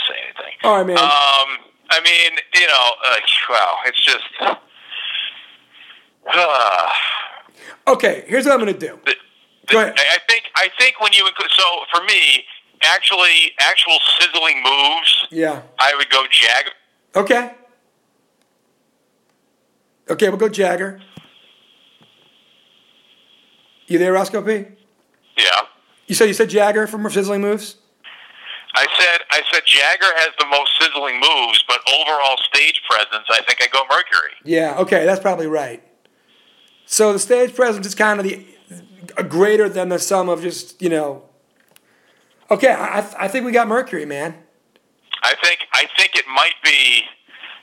[0.07, 0.55] say anything.
[0.65, 0.99] All right, man.
[0.99, 1.59] Um,
[1.91, 3.17] I mean, you know, uh,
[3.49, 4.25] wow, it's just.
[7.89, 8.97] Okay, here's what I'm going to do.
[9.05, 9.15] the,
[9.67, 9.95] Go ahead.
[9.99, 12.45] I I think I think when you include so for me,
[12.83, 15.63] actually, actual sizzling moves, Yeah.
[15.81, 16.71] I would go Jagger.
[17.17, 17.51] Okay.
[20.09, 21.01] Okay, we'll go Jagger.
[23.89, 24.67] You there, Roscoe P?
[25.37, 25.61] Yeah,
[26.07, 27.77] You said you said Jagger from Sizzling Moves?
[28.75, 33.43] I said I said Jagger has the most sizzling moves, but overall stage presence, I
[33.43, 34.33] think I go Mercury.
[34.45, 35.83] Yeah, okay, that's probably right.
[36.93, 38.45] So the stage presence is kind of the
[39.27, 41.23] greater than the sum of just, you know.
[42.51, 44.35] Okay, I, I think we got Mercury, man.
[45.23, 47.01] I think I think it might be.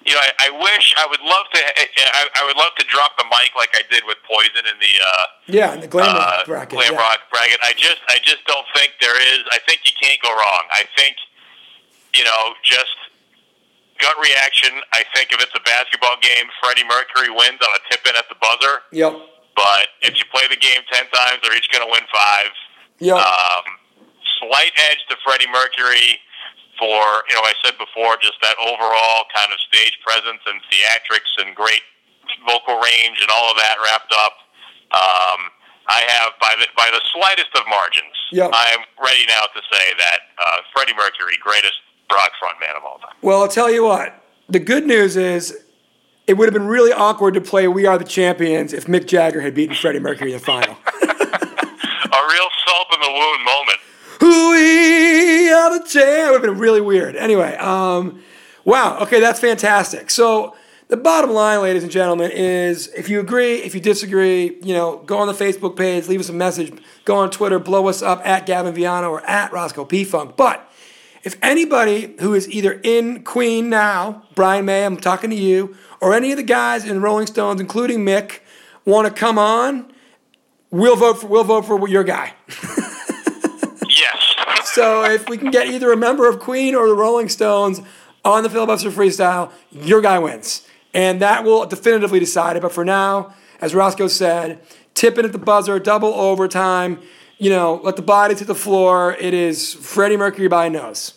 [0.07, 1.59] You know, I, I wish I would love to.
[1.61, 4.93] I, I would love to drop the mic like I did with Poison in the
[5.05, 6.79] uh, Yeah, in the glam rock uh, bracket.
[6.79, 6.99] glam yeah.
[6.99, 7.59] rock bracket.
[7.61, 9.43] I just I just don't think there is.
[9.51, 10.63] I think you can't go wrong.
[10.71, 11.17] I think
[12.15, 12.97] you know just
[13.99, 14.71] gut reaction.
[14.91, 18.27] I think if it's a basketball game, Freddie Mercury wins on a tip in at
[18.27, 18.83] the buzzer.
[18.91, 19.13] Yep.
[19.55, 22.51] But if you play the game ten times, they're each going to win five.
[22.99, 23.19] Yep.
[23.19, 23.65] Um,
[24.39, 26.19] slight edge to Freddie Mercury
[26.79, 31.31] for you know I said before just that overall kind of stage presence and theatrics
[31.43, 31.83] and great
[32.47, 34.35] vocal range and all of that wrapped up.
[34.95, 35.51] Um,
[35.89, 38.15] I have by the by the slightest of margins.
[38.31, 38.51] Yep.
[38.53, 43.15] I'm ready now to say that uh, Freddie Mercury, greatest frontman of all time.
[43.21, 44.23] Well, I'll tell you what.
[44.49, 45.57] The good news is
[46.27, 49.41] it would have been really awkward to play We Are the Champions if Mick Jagger
[49.41, 50.75] had beaten Freddie Mercury in the final.
[51.01, 53.79] A real salt in the wound moment.
[54.21, 56.27] we are the champions.
[56.27, 57.15] It would have been really weird.
[57.15, 58.21] Anyway, um,
[58.65, 58.99] wow.
[58.99, 60.09] Okay, that's fantastic.
[60.09, 60.55] So
[60.87, 64.97] the bottom line, ladies and gentlemen, is if you agree, if you disagree, you know,
[65.05, 66.73] go on the Facebook page, leave us a message,
[67.05, 70.35] go on Twitter, blow us up at Gavin Viano or at Roscoe P Funk.
[70.35, 70.68] But
[71.23, 76.13] if anybody who is either in Queen now, Brian May, I'm talking to you, or
[76.13, 78.39] any of the guys in Rolling Stones, including Mick,
[78.85, 79.91] want to come on,
[80.71, 82.33] we'll vote for we'll vote for your guy.
[83.89, 84.35] Yes.
[84.63, 87.81] So if we can get either a member of Queen or the Rolling Stones
[88.23, 90.65] on the filibuster freestyle, your guy wins.
[90.93, 92.61] And that will definitively decide it.
[92.61, 94.61] But for now, as Roscoe said,
[94.93, 96.99] tipping at the buzzer, double overtime,
[97.39, 99.15] you know, let the body to the floor.
[99.19, 101.13] It is Freddie Mercury by nose.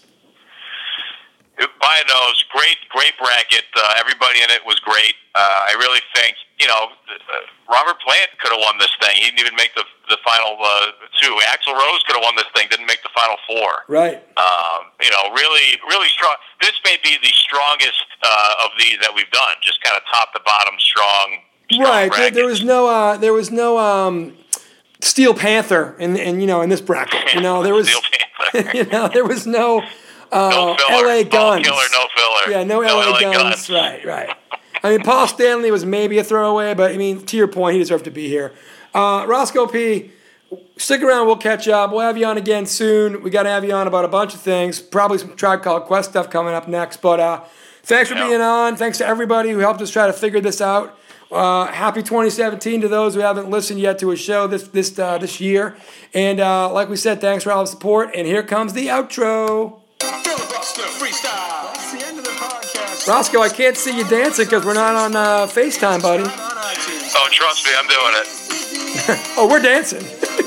[1.58, 2.44] by a nose.
[2.54, 3.66] Great, great bracket.
[3.74, 5.14] Uh, everybody in it was great.
[5.34, 9.16] Uh, I really think, you know, uh, Robert Plant could have won this thing.
[9.16, 11.32] He didn't even make the the final uh, two.
[11.48, 12.68] Axl Rose could have won this thing.
[12.70, 13.82] Didn't make the final four.
[13.88, 14.22] Right.
[14.36, 16.36] Um, you know, really, really strong.
[16.60, 19.54] This may be the strongest uh, of these that we've done.
[19.62, 21.38] Just kind of top to bottom, strong.
[21.70, 22.12] strong Right.
[22.12, 24.36] There, there was no uh, there was no um,
[25.02, 27.34] Steel Panther in, in you know in this bracket.
[27.34, 28.00] You know, there was Steel
[28.74, 29.86] you know, there was no no
[30.32, 31.06] uh, filler.
[31.06, 31.66] LA Guns.
[31.66, 32.50] killer, no filler.
[32.50, 33.68] Yeah, no, no LA, LA guns.
[33.68, 34.36] Right, right.
[34.82, 37.78] I mean, Paul Stanley was maybe a throwaway, but I mean, to your point, he
[37.78, 38.52] deserved to be here.
[38.94, 40.10] Uh, Roscoe P,
[40.76, 41.26] stick around.
[41.26, 41.90] We'll catch up.
[41.92, 43.22] We'll have you on again soon.
[43.22, 44.80] We got to have you on about a bunch of things.
[44.80, 47.00] Probably some Tribe Called Quest stuff coming up next.
[47.00, 47.40] But uh,
[47.84, 48.26] thanks for Yeah.
[48.28, 48.76] being on.
[48.76, 50.98] Thanks to everybody who helped us try to figure this out.
[51.32, 55.16] Uh, happy 2017 to those who haven't listened yet to a show this this uh,
[55.18, 55.76] this year.
[56.12, 58.10] And uh, like we said, thanks for all the support.
[58.14, 59.80] And here comes the outro.
[60.00, 61.72] Filibuster freestyle.
[61.72, 63.08] That's the end of the podcast.
[63.08, 66.24] Roscoe, I can't see you dancing because we're not on uh, FaceTime, buddy.
[66.26, 68.28] Oh, trust me, I'm doing it.
[69.38, 70.00] Oh, we're dancing.